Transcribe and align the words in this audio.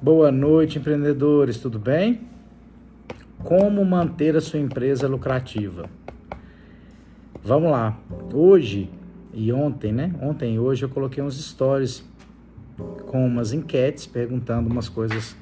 Boa 0.00 0.30
noite, 0.30 0.78
empreendedores, 0.78 1.58
tudo 1.58 1.76
bem? 1.76 2.20
Como 3.42 3.84
manter 3.84 4.36
a 4.36 4.40
sua 4.40 4.60
empresa 4.60 5.08
lucrativa? 5.08 5.90
Vamos 7.42 7.72
lá. 7.72 7.98
Hoje 8.32 8.88
e 9.34 9.52
ontem, 9.52 9.92
né? 9.92 10.14
Ontem 10.22 10.54
e 10.54 10.58
hoje 10.60 10.84
eu 10.84 10.88
coloquei 10.88 11.20
uns 11.20 11.36
stories 11.44 12.04
com 13.06 13.26
umas 13.26 13.52
enquetes 13.52 14.06
perguntando 14.06 14.70
umas 14.70 14.88
coisas 14.88 15.36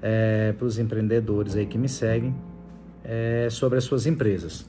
é, 0.00 0.52
para 0.52 0.64
os 0.64 0.78
empreendedores 0.78 1.56
aí 1.56 1.66
que 1.66 1.76
me 1.76 1.88
seguem 1.88 2.32
é, 3.02 3.48
sobre 3.50 3.78
as 3.78 3.84
suas 3.84 4.06
empresas. 4.06 4.64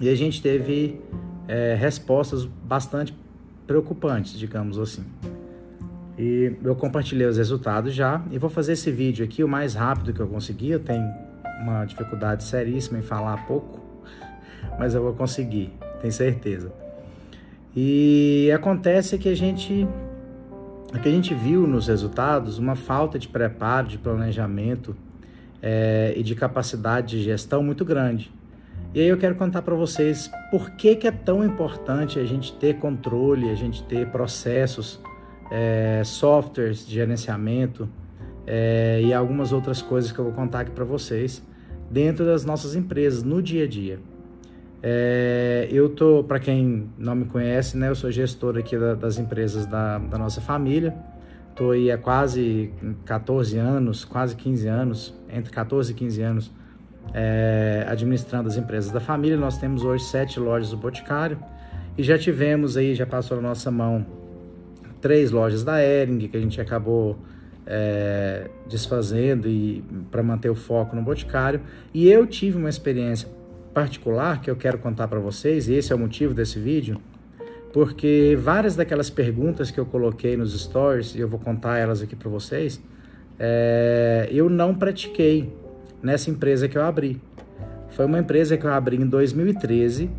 E 0.00 0.08
a 0.08 0.14
gente 0.14 0.40
teve 0.40 1.00
é, 1.48 1.74
respostas 1.74 2.44
bastante 2.44 3.12
preocupantes, 3.66 4.38
digamos 4.38 4.78
assim. 4.78 5.04
E 6.20 6.54
eu 6.62 6.76
compartilhei 6.76 7.26
os 7.26 7.38
resultados 7.38 7.94
já 7.94 8.22
e 8.30 8.36
vou 8.36 8.50
fazer 8.50 8.74
esse 8.74 8.90
vídeo 8.90 9.24
aqui 9.24 9.42
o 9.42 9.48
mais 9.48 9.72
rápido 9.72 10.12
que 10.12 10.20
eu 10.20 10.28
conseguir. 10.28 10.72
Eu 10.72 10.80
tenho 10.80 11.10
uma 11.62 11.86
dificuldade 11.86 12.44
seríssima 12.44 12.98
em 12.98 13.02
falar 13.02 13.46
pouco, 13.46 13.80
mas 14.78 14.94
eu 14.94 15.02
vou 15.02 15.14
conseguir, 15.14 15.72
tenho 16.02 16.12
certeza. 16.12 16.70
E 17.74 18.52
acontece 18.54 19.16
que 19.16 19.30
a 19.30 19.34
gente 19.34 19.88
que 21.00 21.08
a 21.08 21.10
gente 21.10 21.32
viu 21.32 21.66
nos 21.66 21.86
resultados 21.86 22.58
uma 22.58 22.76
falta 22.76 23.18
de 23.18 23.26
preparo, 23.26 23.88
de 23.88 23.96
planejamento 23.96 24.94
é, 25.62 26.12
e 26.14 26.22
de 26.22 26.34
capacidade 26.34 27.16
de 27.16 27.22
gestão 27.22 27.62
muito 27.62 27.82
grande. 27.82 28.30
E 28.92 29.00
aí 29.00 29.08
eu 29.08 29.16
quero 29.16 29.36
contar 29.36 29.62
para 29.62 29.74
vocês 29.74 30.30
por 30.50 30.72
que, 30.72 30.96
que 30.96 31.06
é 31.06 31.12
tão 31.12 31.42
importante 31.42 32.18
a 32.18 32.26
gente 32.26 32.52
ter 32.52 32.74
controle, 32.74 33.48
a 33.48 33.54
gente 33.54 33.82
ter 33.84 34.08
processos, 34.08 35.00
é, 35.50 36.02
softwares 36.04 36.86
de 36.86 36.94
gerenciamento 36.94 37.88
é, 38.46 39.00
e 39.02 39.12
algumas 39.12 39.52
outras 39.52 39.82
coisas 39.82 40.12
que 40.12 40.18
eu 40.18 40.24
vou 40.24 40.32
contar 40.32 40.60
aqui 40.60 40.70
para 40.70 40.84
vocês 40.84 41.42
dentro 41.90 42.24
das 42.24 42.44
nossas 42.44 42.76
empresas, 42.76 43.22
no 43.22 43.42
dia 43.42 43.64
a 43.64 43.68
dia. 43.68 43.98
É, 44.82 45.68
eu 45.70 45.90
tô, 45.90 46.24
para 46.24 46.38
quem 46.38 46.88
não 46.96 47.14
me 47.14 47.26
conhece, 47.26 47.76
né, 47.76 47.88
eu 47.88 47.94
sou 47.94 48.10
gestor 48.10 48.56
aqui 48.56 48.78
da, 48.78 48.94
das 48.94 49.18
empresas 49.18 49.66
da, 49.66 49.98
da 49.98 50.16
nossa 50.16 50.40
família. 50.40 50.94
Estou 51.50 51.72
aí 51.72 51.90
há 51.90 51.98
quase 51.98 52.72
14 53.04 53.58
anos, 53.58 54.04
quase 54.04 54.34
15 54.34 54.68
anos, 54.68 55.14
entre 55.28 55.52
14 55.52 55.92
e 55.92 55.94
15 55.94 56.22
anos, 56.22 56.52
é, 57.12 57.84
administrando 57.88 58.48
as 58.48 58.56
empresas 58.56 58.90
da 58.90 59.00
família. 59.00 59.36
Nós 59.36 59.58
temos 59.58 59.84
hoje 59.84 60.04
sete 60.04 60.40
lojas 60.40 60.70
do 60.70 60.78
Boticário 60.78 61.38
e 61.98 62.02
já 62.02 62.16
tivemos 62.16 62.78
aí, 62.78 62.94
já 62.94 63.04
passou 63.04 63.36
na 63.36 63.48
nossa 63.48 63.70
mão 63.70 64.19
três 65.00 65.30
lojas 65.30 65.64
da 65.64 65.82
Ering 65.82 66.28
que 66.28 66.36
a 66.36 66.40
gente 66.40 66.60
acabou 66.60 67.18
é, 67.66 68.48
desfazendo 68.68 69.48
e 69.48 69.84
para 70.10 70.22
manter 70.22 70.50
o 70.50 70.54
foco 70.54 70.96
no 70.96 71.02
Boticário. 71.02 71.60
E 71.94 72.08
eu 72.08 72.26
tive 72.26 72.58
uma 72.58 72.68
experiência 72.68 73.28
particular 73.72 74.40
que 74.40 74.50
eu 74.50 74.56
quero 74.56 74.78
contar 74.78 75.08
para 75.08 75.20
vocês, 75.20 75.68
e 75.68 75.74
esse 75.74 75.92
é 75.92 75.96
o 75.96 75.98
motivo 75.98 76.34
desse 76.34 76.58
vídeo, 76.58 77.00
porque 77.72 78.36
várias 78.40 78.74
daquelas 78.74 79.08
perguntas 79.08 79.70
que 79.70 79.78
eu 79.78 79.86
coloquei 79.86 80.36
nos 80.36 80.58
stories, 80.60 81.14
e 81.14 81.20
eu 81.20 81.28
vou 81.28 81.38
contar 81.38 81.78
elas 81.78 82.02
aqui 82.02 82.16
para 82.16 82.28
vocês, 82.28 82.80
é, 83.38 84.28
eu 84.32 84.50
não 84.50 84.74
pratiquei 84.74 85.52
nessa 86.02 86.30
empresa 86.30 86.68
que 86.68 86.76
eu 86.76 86.82
abri. 86.82 87.20
Foi 87.90 88.04
uma 88.04 88.18
empresa 88.18 88.56
que 88.56 88.64
eu 88.64 88.72
abri 88.72 88.96
em 88.96 89.06
2013 89.06 90.10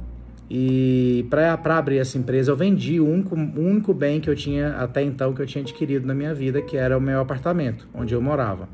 e 0.53 1.25
para 1.29 1.77
abrir 1.77 1.99
essa 1.99 2.17
empresa 2.17 2.51
eu 2.51 2.57
vendi 2.57 2.99
o 2.99 3.07
único, 3.07 3.33
o 3.33 3.61
único 3.61 3.93
bem 3.93 4.19
que 4.19 4.29
eu 4.29 4.35
tinha 4.35 4.75
até 4.75 5.01
então 5.01 5.33
que 5.33 5.41
eu 5.41 5.45
tinha 5.45 5.61
adquirido 5.61 6.05
na 6.05 6.13
minha 6.13 6.33
vida, 6.33 6.61
que 6.61 6.75
era 6.75 6.97
o 6.97 6.99
meu 6.99 7.21
apartamento, 7.21 7.87
onde 7.93 8.13
eu 8.13 8.21
morava. 8.21 8.67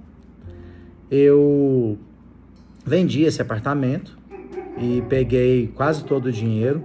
Eu 1.11 1.95
vendi 2.83 3.21
esse 3.21 3.43
apartamento 3.43 4.17
e 4.75 5.03
peguei 5.07 5.67
quase 5.75 6.03
todo 6.03 6.25
o 6.25 6.31
dinheiro. 6.31 6.81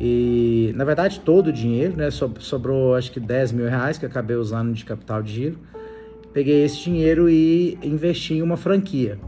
E 0.00 0.72
na 0.74 0.86
verdade 0.86 1.20
todo 1.20 1.48
o 1.48 1.52
dinheiro, 1.52 1.94
né? 1.94 2.08
Sobrou 2.10 2.94
acho 2.94 3.12
que 3.12 3.20
10 3.20 3.52
mil 3.52 3.68
reais 3.68 3.98
que 3.98 4.06
acabei 4.06 4.36
usando 4.36 4.72
de 4.72 4.86
capital 4.86 5.22
de 5.22 5.34
giro. 5.34 5.58
Peguei 6.32 6.64
esse 6.64 6.82
dinheiro 6.82 7.28
e 7.28 7.78
investi 7.82 8.36
em 8.36 8.40
uma 8.40 8.56
franquia. 8.56 9.18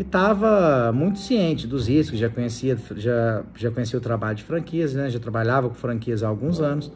E 0.00 0.02
estava 0.02 0.90
muito 0.94 1.18
ciente 1.18 1.66
dos 1.66 1.86
riscos, 1.86 2.18
já 2.18 2.30
conhecia, 2.30 2.74
já, 2.96 3.44
já 3.54 3.70
conhecia 3.70 3.98
o 3.98 4.00
trabalho 4.00 4.34
de 4.34 4.42
franquias, 4.42 4.94
né? 4.94 5.10
Já 5.10 5.20
trabalhava 5.20 5.68
com 5.68 5.74
franquias 5.74 6.22
há 6.22 6.28
alguns 6.28 6.58
anos, 6.58 6.90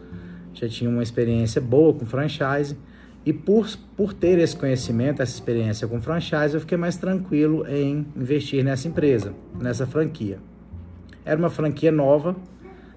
já 0.54 0.66
tinha 0.70 0.88
uma 0.88 1.03
experiência 1.03 1.60
boa 1.60 1.93
com 1.93 2.06
franchise. 2.06 2.78
E 3.26 3.31
por, 3.31 3.69
por 3.94 4.14
ter 4.14 4.38
esse 4.38 4.56
conhecimento, 4.56 5.20
essa 5.20 5.34
experiência 5.34 5.87
com 5.87 6.00
franchise, 6.00 6.54
eu 6.54 6.60
fiquei 6.60 6.78
mais 6.78 6.97
tranquilo 6.97 7.66
em 7.69 8.06
investir 8.16 8.64
nessa 8.64 8.88
empresa, 8.88 9.34
nessa 9.60 9.87
franquia. 9.87 10.38
Era 11.26 11.38
uma 11.38 11.50
franquia 11.50 11.93
nova, 11.93 12.34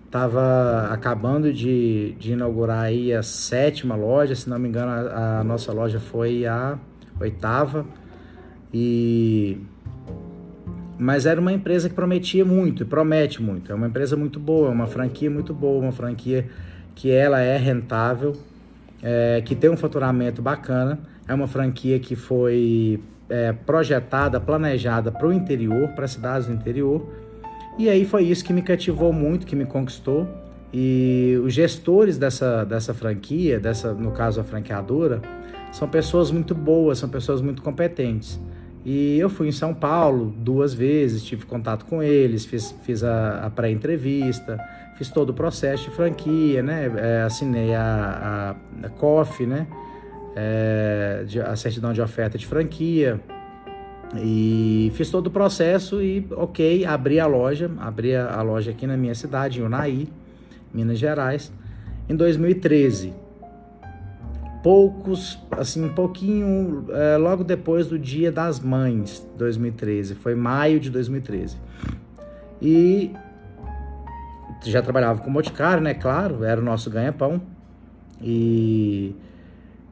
estava 0.06 0.88
acabando 0.90 1.52
de, 1.52 2.16
de 2.18 2.32
inaugurar 2.32 2.86
aí 2.86 3.12
a 3.12 3.22
sétima 3.22 3.98
loja, 3.98 4.34
se 4.36 4.50
não 4.50 4.58
me 4.58 4.70
engano, 4.70 4.90
a, 4.90 5.42
a 5.42 5.44
nossa 5.44 5.74
loja 5.74 6.00
foi 6.00 6.46
a 6.46 6.80
oitava. 7.20 7.86
E 8.74 9.58
mas 10.98 11.26
era 11.26 11.40
uma 11.40 11.54
empresa 11.54 11.90
que 11.90 11.96
prometia 11.96 12.44
muito 12.44 12.84
e 12.84 12.86
promete 12.86 13.42
muito. 13.42 13.72
É 13.72 13.76
uma 13.76 13.88
empresa 13.88 14.16
muito 14.16 14.40
boa, 14.40 14.70
uma 14.70 14.88
franquia 14.88 15.30
muito 15.30 15.54
boa, 15.54 15.82
uma 15.82 15.92
franquia 15.92 16.48
que 16.96 17.12
ela 17.12 17.40
é 17.40 17.58
rentável 17.58 18.36
é, 19.02 19.42
que 19.46 19.56
tem 19.56 19.70
um 19.70 19.78
faturamento 19.78 20.42
bacana. 20.42 21.00
É 21.28 21.34
uma 21.34 21.48
franquia 21.48 22.00
que 22.00 22.16
foi 22.16 23.00
é, 23.30 23.52
projetada, 23.52 24.40
planejada 24.40 25.12
para 25.12 25.28
o 25.28 25.34
interior, 25.34 25.90
para 25.90 26.08
cidades 26.08 26.48
do 26.48 26.54
interior. 26.54 27.08
E 27.78 27.90
aí 27.90 28.06
foi 28.06 28.24
isso 28.24 28.44
que 28.44 28.54
me 28.54 28.62
cativou 28.62 29.14
muito, 29.14 29.46
que 29.46 29.56
me 29.56 29.66
conquistou. 29.66 30.28
E 30.74 31.40
os 31.44 31.54
gestores 31.54 32.18
dessa, 32.18 32.64
dessa 32.64 32.94
franquia, 32.94 33.60
dessa, 33.60 33.94
no 33.94 34.12
caso 34.12 34.42
a 34.42 34.44
franqueadora, 34.44 35.22
são 35.72 35.88
pessoas 35.88 36.32
muito 36.32 36.56
boas, 36.56 36.98
são 36.98 37.10
pessoas 37.10 37.42
muito 37.42 37.62
competentes. 37.62 38.40
E 38.86 39.20
eu 39.20 39.30
fui 39.30 39.48
em 39.48 39.52
São 39.52 39.74
Paulo 39.74 40.34
duas 40.38 40.74
vezes, 40.74 41.24
tive 41.24 41.46
contato 41.46 41.86
com 41.86 42.02
eles, 42.02 42.46
fiz, 42.46 42.74
fiz 42.84 43.04
a, 43.04 43.46
a 43.46 43.50
pré-entrevista, 43.50 44.58
fiz 44.98 45.10
todo 45.10 45.32
o 45.32 45.34
processo 45.34 45.90
de 45.90 45.96
franquia, 45.96 46.64
né? 46.64 46.92
É, 46.96 47.22
assinei 47.24 47.74
a, 47.74 48.56
a, 48.82 48.86
a 48.86 48.90
COF, 48.90 49.46
né? 49.46 49.68
É, 50.36 51.26
a 51.46 51.56
certidão 51.56 51.92
de 51.92 52.02
oferta 52.02 52.38
de 52.38 52.46
franquia. 52.46 53.20
E 54.16 54.90
fiz 54.96 55.10
todo 55.10 55.28
o 55.28 55.32
processo 55.32 56.02
e, 56.02 56.26
ok, 56.32 56.86
abri 56.86 57.20
a 57.20 57.28
loja, 57.28 57.70
abri 57.80 58.16
a 58.16 58.42
loja 58.42 58.72
aqui 58.72 58.88
na 58.88 58.96
minha 58.96 59.14
cidade, 59.14 59.60
em 59.60 59.64
Unai, 59.64 60.08
Minas 60.74 60.98
Gerais, 60.98 61.52
em 62.08 62.16
2013 62.16 63.27
poucos, 64.64 65.40
assim, 65.52 65.88
pouquinho 65.90 66.86
é, 66.90 67.18
logo 67.18 67.44
depois 67.44 67.88
do 67.88 67.98
Dia 67.98 68.32
das 68.32 68.60
Mães, 68.60 69.28
2013. 69.38 70.16
Foi 70.16 70.36
maio 70.36 70.80
de 70.80 70.90
2013. 70.90 71.58
E 72.62 73.12
já 74.66 74.82
trabalhava 74.82 75.22
com 75.22 75.32
Boticário, 75.32 75.82
né? 75.82 75.94
Claro, 75.94 76.44
era 76.44 76.60
o 76.60 76.64
nosso 76.64 76.90
ganha-pão. 76.90 77.42
E 78.22 79.16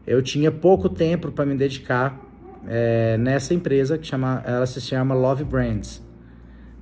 eu 0.05 0.21
tinha 0.21 0.51
pouco 0.51 0.89
tempo 0.89 1.31
para 1.31 1.45
me 1.45 1.55
dedicar 1.55 2.19
é, 2.67 3.17
nessa 3.17 3.53
empresa 3.53 3.97
que 3.97 4.07
chama, 4.07 4.41
ela 4.45 4.65
se 4.65 4.81
chama 4.81 5.13
Love 5.13 5.43
Brands. 5.43 6.03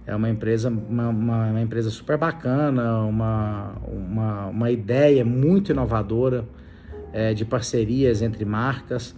É 0.06 0.16
uma 0.16 0.30
empresa, 0.30 0.70
uma, 0.70 1.10
uma, 1.10 1.46
uma 1.52 1.62
empresa 1.62 1.90
super 1.90 2.18
bacana, 2.18 3.02
uma, 3.04 3.76
uma, 3.88 4.48
uma 4.48 4.72
ideia 4.72 5.24
muito 5.24 5.72
inovadora 5.72 6.46
é, 7.14 7.34
de 7.34 7.46
parcerias 7.46 8.22
entre 8.22 8.44
marcas 8.44 9.16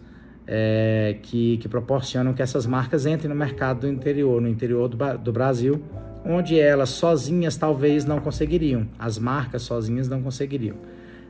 é, 0.47 1.17
que, 1.23 1.57
que 1.57 1.67
proporcionam 1.67 2.33
que 2.33 2.41
essas 2.41 2.65
marcas 2.65 3.05
entrem 3.05 3.29
no 3.29 3.35
mercado 3.35 3.81
do 3.81 3.87
interior, 3.87 4.41
no 4.41 4.47
interior 4.47 4.87
do, 4.87 5.17
do 5.17 5.31
Brasil, 5.31 5.81
onde 6.25 6.59
elas 6.59 6.89
sozinhas 6.89 7.55
talvez 7.55 8.05
não 8.05 8.19
conseguiriam, 8.19 8.87
as 8.99 9.17
marcas 9.17 9.63
sozinhas 9.63 10.07
não 10.07 10.21
conseguiriam. 10.21 10.75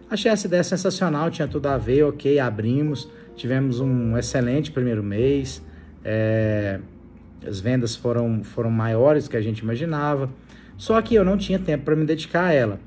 Achei 0.10 0.32
essa 0.32 0.48
ideia 0.48 0.64
sensacional, 0.64 1.32
tinha 1.32 1.48
tudo 1.48 1.68
a 1.68 1.78
ver, 1.78 2.04
ok, 2.04 2.40
abrimos, 2.40 3.10
tivemos 3.36 3.80
um 3.80 4.18
excelente 4.18 4.72
primeiro 4.72 5.04
mês, 5.04 5.62
é, 6.04 6.80
as 7.46 7.60
vendas 7.60 7.96
foram, 7.96 8.44
foram 8.44 8.70
maiores 8.70 9.26
do 9.26 9.32
que 9.32 9.38
a 9.38 9.42
gente 9.42 9.60
imaginava, 9.60 10.30
só 10.78 11.02
que 11.02 11.16
eu 11.16 11.24
não 11.24 11.38
tinha 11.38 11.58
tempo 11.58 11.86
para 11.86 11.96
me 11.96 12.06
dedicar 12.06 12.46
a 12.46 12.54
ela. 12.54 12.80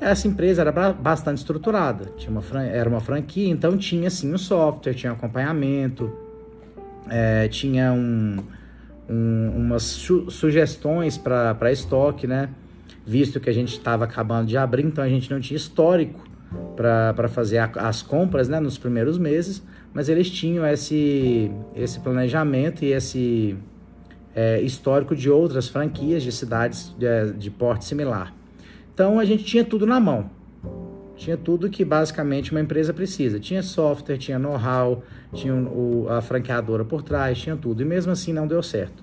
Essa 0.00 0.28
empresa 0.28 0.62
era 0.62 0.92
bastante 0.92 1.38
estruturada, 1.38 2.06
tinha 2.16 2.30
uma, 2.30 2.62
era 2.62 2.88
uma 2.88 3.00
franquia, 3.00 3.48
então 3.48 3.76
tinha 3.76 4.10
sim 4.10 4.32
o 4.32 4.38
software, 4.38 4.92
tinha 4.92 5.12
acompanhamento, 5.12 6.12
é, 7.08 7.48
tinha 7.48 7.92
um, 7.92 8.36
um, 9.08 9.52
umas 9.56 9.82
su 9.82 10.30
sugestões 10.30 11.16
para 11.16 11.72
estoque, 11.72 12.26
né? 12.26 12.50
Visto 13.06 13.38
que 13.38 13.48
a 13.48 13.52
gente 13.52 13.72
estava 13.72 14.04
acabando 14.04 14.46
de 14.46 14.56
abrir, 14.56 14.84
então 14.84 15.02
a 15.02 15.08
gente 15.08 15.30
não 15.30 15.40
tinha 15.40 15.56
histórico 15.56 16.20
para 16.76 17.28
fazer 17.28 17.58
a, 17.58 17.70
as 17.76 18.02
compras 18.02 18.48
né, 18.48 18.60
nos 18.60 18.78
primeiros 18.78 19.18
meses, 19.18 19.62
mas 19.92 20.08
eles 20.08 20.30
tinham 20.30 20.66
esse, 20.66 21.50
esse 21.74 22.00
planejamento 22.00 22.84
e 22.84 22.92
esse 22.92 23.56
é, 24.34 24.60
histórico 24.60 25.14
de 25.14 25.30
outras 25.30 25.68
franquias 25.68 26.22
de 26.22 26.32
cidades 26.32 26.94
de, 26.98 27.32
de 27.32 27.50
porte 27.50 27.84
similar. 27.84 28.32
Então 28.94 29.18
a 29.18 29.24
gente 29.24 29.44
tinha 29.44 29.64
tudo 29.64 29.84
na 29.84 29.98
mão. 29.98 30.30
Tinha 31.16 31.36
tudo 31.36 31.68
que 31.68 31.84
basicamente 31.84 32.52
uma 32.52 32.60
empresa 32.60 32.94
precisa. 32.94 33.38
Tinha 33.38 33.62
software, 33.62 34.16
tinha 34.16 34.38
know-how, 34.38 35.02
tinha 35.32 35.54
o, 35.54 36.06
a 36.08 36.20
franqueadora 36.20 36.84
por 36.84 37.02
trás, 37.02 37.38
tinha 37.38 37.56
tudo. 37.56 37.82
E 37.82 37.84
mesmo 37.84 38.12
assim 38.12 38.32
não 38.32 38.46
deu 38.46 38.62
certo. 38.62 39.02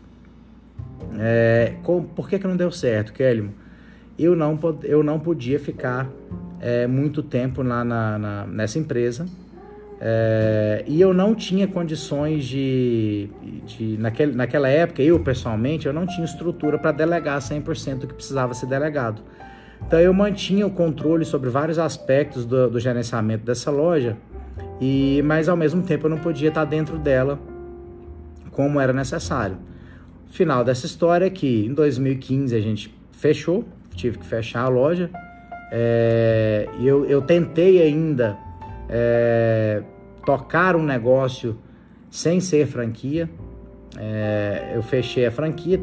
É, 1.20 1.76
com, 1.84 2.04
por 2.04 2.30
que, 2.30 2.40
que 2.40 2.48
não 2.48 2.56
deu 2.56 2.72
certo, 2.72 3.14
Kelly? 3.14 3.50
Eu 4.18 4.36
não, 4.36 4.58
eu 4.84 5.04
não 5.04 5.20
podia 5.20 5.60
ficar 5.60 6.10
é, 6.60 6.88
muito 6.88 7.22
tempo 7.24 7.62
lá 7.62 7.84
na, 7.84 8.18
na, 8.18 8.46
nessa 8.46 8.80
empresa. 8.80 9.26
É, 10.00 10.84
e 10.88 11.00
eu 11.00 11.14
não 11.14 11.36
tinha 11.36 11.68
condições 11.68 12.46
de, 12.46 13.30
de 13.66 13.98
naquele, 13.98 14.34
naquela 14.34 14.68
época, 14.68 15.02
eu 15.02 15.20
pessoalmente, 15.20 15.86
eu 15.86 15.94
não 15.94 16.08
tinha 16.08 16.26
estrutura 16.26 16.80
para 16.80 16.92
delegar 16.92 17.40
100% 17.40 18.00
do 18.00 18.08
que 18.08 18.14
precisava 18.14 18.54
ser 18.54 18.66
delegado. 18.66 19.22
Então 19.86 20.00
eu 20.00 20.14
mantinha 20.14 20.66
o 20.66 20.72
controle 20.72 21.26
sobre 21.26 21.50
vários 21.50 21.78
aspectos 21.78 22.46
do, 22.46 22.70
do 22.70 22.80
gerenciamento 22.80 23.46
dessa 23.46 23.70
loja, 23.70 24.18
e 24.80 25.22
mas 25.26 25.50
ao 25.50 25.58
mesmo 25.58 25.84
tempo 25.84 26.08
eu 26.08 26.10
não 26.10 26.18
podia 26.18 26.50
estar 26.50 26.66
dentro 26.66 26.98
dela 26.98 27.40
como 28.52 28.80
era 28.80 28.94
necessário. 28.94 29.58
Final 30.28 30.64
dessa 30.64 30.86
história 30.86 31.26
é 31.26 31.30
que 31.30 31.66
em 31.66 31.74
2015 31.74 32.56
a 32.56 32.62
gente 32.62 32.96
fechou, 33.12 33.66
tive 33.96 34.18
que 34.18 34.26
fechar 34.26 34.62
a 34.62 34.70
loja. 34.70 35.10
É, 35.72 36.68
eu, 36.82 37.06
eu 37.06 37.22
tentei 37.22 37.82
ainda 37.82 38.38
é, 38.90 39.84
tocar 40.26 40.76
um 40.76 40.84
negócio 40.84 41.58
sem 42.10 42.40
ser 42.40 42.68
franquia. 42.68 43.30
É, 43.98 44.72
eu 44.74 44.82
fechei 44.82 45.26
a 45.26 45.32
franquia, 45.32 45.80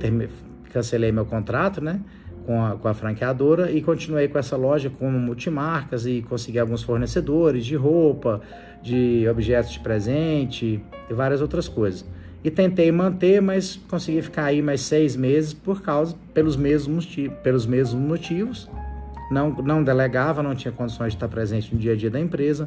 cancelei 0.73 1.13
meu 1.13 1.27
contrato, 1.27 1.81
né? 1.83 2.01
Com 2.49 2.65
a, 2.65 2.77
com 2.77 2.89
a 2.89 2.95
franqueadora 2.95 3.71
e 3.71 3.83
continuei 3.83 4.27
com 4.27 4.39
essa 4.39 4.57
loja 4.57 4.89
como 4.89 5.19
multimarcas 5.19 6.07
e 6.07 6.25
consegui 6.27 6.59
alguns 6.59 6.83
fornecedores 6.83 7.67
de 7.67 7.77
roupa, 7.77 8.41
de 8.83 9.29
objetos 9.29 9.73
de 9.73 9.81
presente 9.81 10.83
e 11.11 11.13
várias 11.13 11.43
outras 11.43 11.69
coisas. 11.69 12.07
E 12.43 12.51
tentei 12.51 12.91
manter, 12.91 13.43
mas 13.43 13.77
consegui 13.77 14.23
ficar 14.23 14.47
aí 14.47 14.63
mais 14.63 14.81
seis 14.81 15.15
meses 15.15 15.53
por 15.53 15.83
causa, 15.83 16.17
pelos 16.33 16.57
mesmos, 16.57 17.07
pelos 17.43 17.67
mesmos 17.67 18.01
motivos. 18.01 18.67
Não, 19.31 19.51
não 19.51 19.85
delegava, 19.85 20.43
não 20.43 20.55
tinha 20.55 20.73
condições 20.73 21.13
de 21.13 21.17
estar 21.17 21.29
presente 21.29 21.75
no 21.75 21.79
dia 21.79 21.93
a 21.93 21.97
dia 21.97 22.11
da 22.11 22.19
empresa 22.19 22.67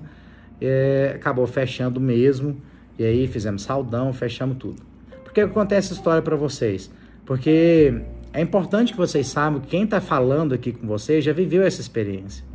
é, 0.61 1.13
acabou 1.15 1.47
fechando 1.47 1.99
mesmo. 1.99 2.61
E 2.99 3.03
aí 3.03 3.27
fizemos 3.27 3.63
saldão, 3.63 4.13
fechamos 4.13 4.57
tudo. 4.57 4.81
Por 5.23 5.33
que 5.33 5.41
acontece 5.41 5.87
essa 5.87 5.95
história 5.95 6.21
para 6.21 6.35
vocês? 6.35 6.91
Porque 7.25 8.01
é 8.33 8.41
importante 8.41 8.93
que 8.93 8.97
vocês 8.97 9.27
saibam 9.27 9.59
que 9.59 9.67
quem 9.67 9.83
está 9.83 9.99
falando 9.99 10.53
aqui 10.53 10.71
com 10.71 10.87
vocês 10.87 11.23
já 11.23 11.33
viveu 11.33 11.63
essa 11.63 11.81
experiência. 11.81 12.45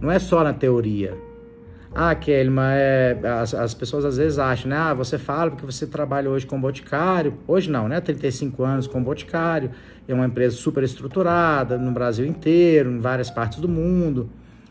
Não 0.00 0.10
é 0.10 0.18
só 0.18 0.44
na 0.44 0.52
teoria. 0.52 1.16
Ah, 1.94 2.14
Kelly, 2.14 2.50
mas 2.50 2.76
é, 2.76 3.18
as, 3.40 3.54
as, 3.54 3.72
pessoas 3.72 4.04
às 4.04 4.16
vezes 4.16 4.38
acham, 4.38 4.68
né? 4.68 4.76
Ah, 4.76 4.92
você 4.92 5.16
fala 5.16 5.50
porque 5.50 5.64
você 5.64 5.86
trabalha 5.86 6.28
hoje 6.28 6.44
com 6.44 6.60
Boticário. 6.60 7.34
Hoje 7.46 7.70
não, 7.70 7.88
né? 7.88 8.00
35 8.00 8.64
anos 8.64 8.86
com 8.86 9.02
Boticário. 9.02 9.70
É 10.06 10.12
uma 10.12 10.26
empresa 10.26 10.56
super 10.56 10.82
estruturada 10.82 11.78
no 11.78 11.92
Brasil 11.92 12.26
inteiro, 12.26 12.90
em 12.90 12.98
várias 12.98 13.30
partes 13.30 13.60
do 13.60 13.68
mundo. 13.68 14.28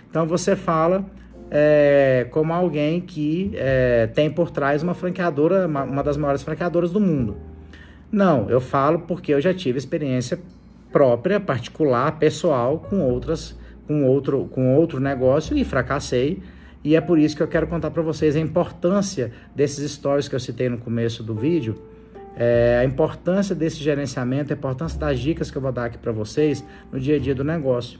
Então 0.09 0.25
você 0.25 0.55
fala 0.55 1.05
é, 1.49 2.27
como 2.29 2.51
alguém 2.51 2.99
que 2.99 3.51
é, 3.55 4.07
tem 4.07 4.29
por 4.29 4.51
trás 4.51 4.83
uma 4.83 4.93
franqueadora, 4.93 5.65
uma, 5.65 5.83
uma 5.83 6.03
das 6.03 6.17
maiores 6.17 6.43
franqueadoras 6.43 6.91
do 6.91 6.99
mundo. 6.99 7.37
Não, 8.13 8.47
eu 8.47 8.61
falo 8.61 8.99
porque 8.99 9.33
eu 9.33 9.41
já 9.41 9.55
tive 9.55 9.79
experiência 9.79 10.39
própria, 10.91 11.39
particular, 11.39 12.19
pessoal, 12.19 12.77
com 12.77 12.99
outras, 12.99 13.57
com 13.87 14.05
outro, 14.05 14.45
com 14.51 14.75
outro 14.75 14.99
negócio 14.99 15.57
e 15.57 15.65
fracassei. 15.65 16.39
E 16.83 16.95
é 16.95 17.01
por 17.01 17.17
isso 17.17 17.35
que 17.35 17.41
eu 17.41 17.47
quero 17.47 17.65
contar 17.65 17.89
para 17.89 18.03
vocês 18.03 18.35
a 18.35 18.39
importância 18.39 19.31
desses 19.55 19.91
stories 19.93 20.27
que 20.27 20.35
eu 20.35 20.39
citei 20.39 20.69
no 20.69 20.77
começo 20.77 21.23
do 21.23 21.33
vídeo, 21.33 21.81
é, 22.37 22.77
a 22.79 22.85
importância 22.85 23.55
desse 23.55 23.77
gerenciamento, 23.77 24.53
a 24.53 24.55
importância 24.55 24.99
das 24.99 25.17
dicas 25.19 25.49
que 25.49 25.57
eu 25.57 25.61
vou 25.61 25.71
dar 25.71 25.85
aqui 25.85 25.97
para 25.97 26.11
vocês 26.11 26.63
no 26.91 26.99
dia 26.99 27.15
a 27.15 27.19
dia 27.19 27.33
do 27.33 27.43
negócio. 27.43 27.99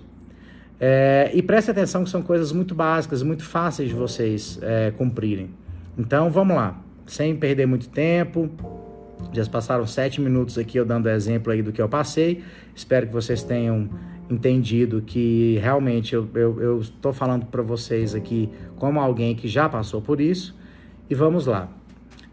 É, 0.80 1.32
e 1.34 1.42
preste 1.42 1.72
atenção 1.72 2.04
que 2.04 2.12
são 2.12 2.22
coisas 2.22 2.52
muito 2.52 2.76
básicas, 2.76 3.24
muito 3.24 3.44
fáceis 3.44 3.90
de 3.90 3.96
vocês 3.96 4.60
é, 4.62 4.92
cumprirem. 4.92 5.50
Então 5.98 6.30
vamos 6.30 6.56
lá, 6.56 6.80
sem 7.08 7.36
perder 7.36 7.66
muito 7.66 7.90
tempo. 7.90 8.52
Já 9.32 9.46
passaram 9.46 9.86
sete 9.88 10.20
minutos 10.20 10.58
aqui 10.58 10.78
eu 10.78 10.86
dando 10.86 11.10
exemplo 11.10 11.52
aí 11.52 11.62
do 11.62 11.72
que 11.72 11.82
eu 11.82 11.88
passei. 11.88 12.44
Espero 12.76 13.08
que 13.08 13.14
vocês 13.14 13.44
tenham 13.44 13.90
entendido 14.30 15.02
que 15.02 15.60
realmente 15.62 16.14
eu 16.14 16.80
estou 16.82 17.14
falando 17.14 17.46
para 17.46 17.62
vocês 17.62 18.16
aqui 18.16 18.50
como 18.76 19.00
alguém 19.00 19.36
que 19.36 19.48
já 19.48 19.70
passou 19.70 20.02
por 20.02 20.20
isso. 20.20 20.56
E 21.10 21.16
vamos 21.16 21.46
lá. 21.46 21.70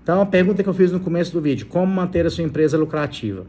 Então 0.02 0.20
a 0.20 0.26
pergunta 0.26 0.62
que 0.62 0.68
eu 0.68 0.74
fiz 0.74 0.90
no 0.90 1.00
começo 1.00 1.32
do 1.32 1.40
vídeo: 1.40 1.66
como 1.66 1.92
manter 1.92 2.26
a 2.26 2.30
sua 2.30 2.44
empresa 2.44 2.76
lucrativa? 2.76 3.46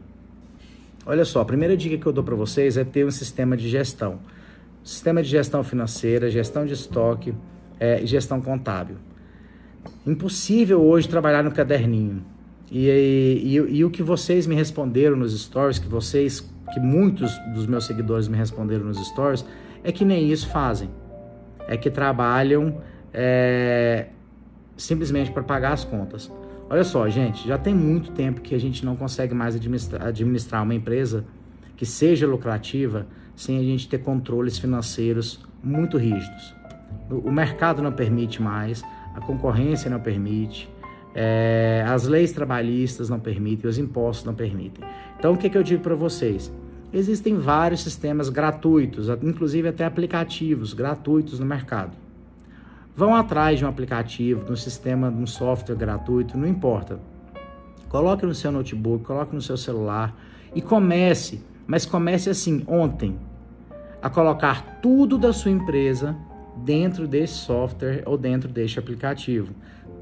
Olha 1.04 1.24
só, 1.24 1.40
a 1.40 1.44
primeira 1.44 1.76
dica 1.76 1.98
que 1.98 2.06
eu 2.06 2.12
dou 2.12 2.22
para 2.22 2.36
vocês 2.36 2.76
é 2.76 2.84
ter 2.84 3.04
um 3.04 3.10
sistema 3.10 3.56
de 3.56 3.68
gestão 3.68 4.20
sistema 4.82 5.22
de 5.22 5.28
gestão 5.28 5.62
financeira, 5.62 6.30
gestão 6.30 6.66
de 6.66 6.72
estoque 6.72 7.34
é, 7.78 8.04
gestão 8.04 8.40
contábil. 8.40 8.96
Impossível 10.06 10.80
hoje 10.80 11.08
trabalhar 11.08 11.42
no 11.42 11.50
caderninho. 11.50 12.24
E, 12.74 12.88
e, 12.88 13.56
e, 13.56 13.84
o 13.84 13.90
que 13.90 14.02
vocês 14.02 14.46
me 14.46 14.54
responderam 14.54 15.14
nos 15.14 15.38
stories, 15.38 15.78
que 15.78 15.86
vocês, 15.86 16.40
que 16.72 16.80
muitos 16.80 17.30
dos 17.52 17.66
meus 17.66 17.84
seguidores 17.84 18.28
me 18.28 18.36
responderam 18.38 18.86
nos 18.86 18.96
stories, 19.08 19.44
é 19.84 19.92
que 19.92 20.06
nem 20.06 20.32
isso 20.32 20.48
fazem. 20.48 20.88
É 21.68 21.76
que 21.76 21.90
trabalham 21.90 22.80
é, 23.12 24.06
simplesmente 24.74 25.30
para 25.30 25.42
pagar 25.42 25.74
as 25.74 25.84
contas. 25.84 26.32
Olha 26.70 26.82
só, 26.82 27.06
gente, 27.10 27.46
já 27.46 27.58
tem 27.58 27.74
muito 27.74 28.12
tempo 28.12 28.40
que 28.40 28.54
a 28.54 28.58
gente 28.58 28.86
não 28.86 28.96
consegue 28.96 29.34
mais 29.34 29.54
administrar 29.54 30.62
uma 30.62 30.74
empresa 30.74 31.26
que 31.76 31.84
seja 31.84 32.26
lucrativa 32.26 33.06
sem 33.36 33.58
a 33.58 33.62
gente 33.62 33.86
ter 33.86 33.98
controles 33.98 34.56
financeiros 34.56 35.44
muito 35.62 35.98
rígidos. 35.98 36.54
O 37.10 37.30
mercado 37.30 37.82
não 37.82 37.92
permite 37.92 38.40
mais, 38.40 38.82
a 39.14 39.20
concorrência 39.20 39.90
não 39.90 40.00
permite, 40.00 40.71
é, 41.14 41.84
as 41.86 42.06
leis 42.06 42.32
trabalhistas 42.32 43.08
não 43.08 43.20
permitem, 43.20 43.68
os 43.68 43.78
impostos 43.78 44.24
não 44.24 44.34
permitem. 44.34 44.84
Então, 45.18 45.34
o 45.34 45.36
que, 45.36 45.48
que 45.48 45.56
eu 45.56 45.62
digo 45.62 45.82
para 45.82 45.94
vocês? 45.94 46.52
Existem 46.92 47.36
vários 47.36 47.82
sistemas 47.82 48.28
gratuitos, 48.28 49.08
inclusive 49.22 49.68
até 49.68 49.84
aplicativos 49.84 50.74
gratuitos 50.74 51.38
no 51.40 51.46
mercado. 51.46 51.92
Vão 52.94 53.14
atrás 53.14 53.58
de 53.58 53.64
um 53.64 53.68
aplicativo, 53.68 54.44
de 54.44 54.52
um 54.52 54.56
sistema, 54.56 55.10
de 55.10 55.16
um 55.16 55.26
software 55.26 55.76
gratuito, 55.76 56.36
não 56.36 56.46
importa. 56.46 57.00
Coloque 57.88 58.26
no 58.26 58.34
seu 58.34 58.52
notebook, 58.52 59.04
coloque 59.04 59.34
no 59.34 59.40
seu 59.40 59.56
celular 59.56 60.14
e 60.54 60.60
comece 60.60 61.42
mas 61.66 61.86
comece 61.86 62.28
assim, 62.30 62.62
ontem, 62.66 63.18
a 64.00 64.10
colocar 64.10 64.80
tudo 64.82 65.16
da 65.16 65.32
sua 65.32 65.50
empresa 65.50 66.16
dentro 66.56 67.06
desse 67.06 67.34
software 67.34 68.02
ou 68.06 68.16
dentro 68.16 68.48
deste 68.48 68.78
aplicativo. 68.78 69.54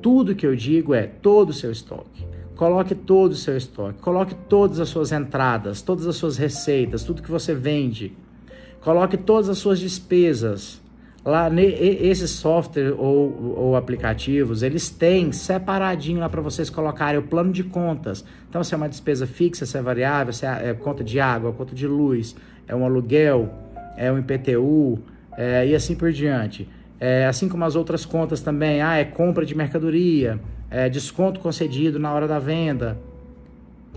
Tudo 0.02 0.34
que 0.34 0.46
eu 0.46 0.56
digo 0.56 0.94
é 0.94 1.06
todo 1.06 1.50
o 1.50 1.54
seu 1.54 1.70
estoque. 1.70 2.26
Coloque 2.56 2.94
todo 2.94 3.32
o 3.32 3.36
seu 3.36 3.56
estoque, 3.56 4.00
coloque 4.00 4.34
todas 4.34 4.80
as 4.80 4.88
suas 4.90 5.12
entradas, 5.12 5.80
todas 5.80 6.06
as 6.06 6.16
suas 6.16 6.36
receitas, 6.36 7.02
tudo 7.02 7.22
que 7.22 7.30
você 7.30 7.54
vende. 7.54 8.12
Coloque 8.82 9.16
todas 9.16 9.48
as 9.48 9.56
suas 9.56 9.78
despesas. 9.80 10.78
Lá, 11.24 11.50
esse 11.58 12.26
software 12.28 12.94
ou, 12.98 13.56
ou 13.56 13.76
aplicativos, 13.76 14.62
eles 14.62 14.90
têm 14.90 15.32
separadinho 15.32 16.20
lá 16.20 16.28
para 16.28 16.40
vocês 16.40 16.68
colocarem 16.68 17.18
o 17.18 17.22
plano 17.22 17.52
de 17.52 17.62
contas. 17.64 18.24
Então, 18.48 18.64
se 18.64 18.72
é 18.74 18.76
uma 18.76 18.88
despesa 18.88 19.26
fixa, 19.26 19.64
se 19.64 19.76
é 19.78 19.82
variável, 19.82 20.32
se 20.32 20.44
é, 20.44 20.70
é 20.70 20.74
conta 20.74 21.04
de 21.04 21.20
água, 21.20 21.52
conta 21.52 21.74
de 21.74 21.86
luz, 21.86 22.34
é 22.66 22.74
um 22.74 22.84
aluguel, 22.84 23.50
é 23.96 24.10
um 24.10 24.18
IPTU 24.18 24.98
é, 25.40 25.66
e 25.66 25.74
assim 25.74 25.94
por 25.94 26.12
diante. 26.12 26.68
É, 27.00 27.24
assim 27.24 27.48
como 27.48 27.64
as 27.64 27.74
outras 27.74 28.04
contas 28.04 28.42
também, 28.42 28.82
ah, 28.82 28.96
é 28.96 29.06
compra 29.06 29.46
de 29.46 29.54
mercadoria, 29.54 30.38
é 30.70 30.86
desconto 30.86 31.40
concedido 31.40 31.98
na 31.98 32.12
hora 32.12 32.28
da 32.28 32.38
venda, 32.38 32.98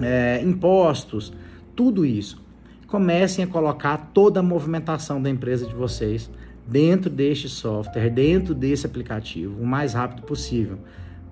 é, 0.02 0.42
impostos, 0.42 1.34
tudo 1.76 2.06
isso. 2.06 2.42
Comecem 2.88 3.44
a 3.44 3.48
colocar 3.48 4.12
toda 4.14 4.40
a 4.40 4.44
movimentação 4.44 5.22
da 5.22 5.30
empresa 5.30 5.66
de 5.66 5.74
vocês 5.74 6.32
dentro 6.66 7.10
deste 7.10 7.50
software, 7.50 8.10
dentro 8.10 8.56
desse 8.56 8.86
aplicativo, 8.86 9.62
o 9.62 9.66
mais 9.66 9.94
rápido 9.94 10.22
possível. 10.22 10.78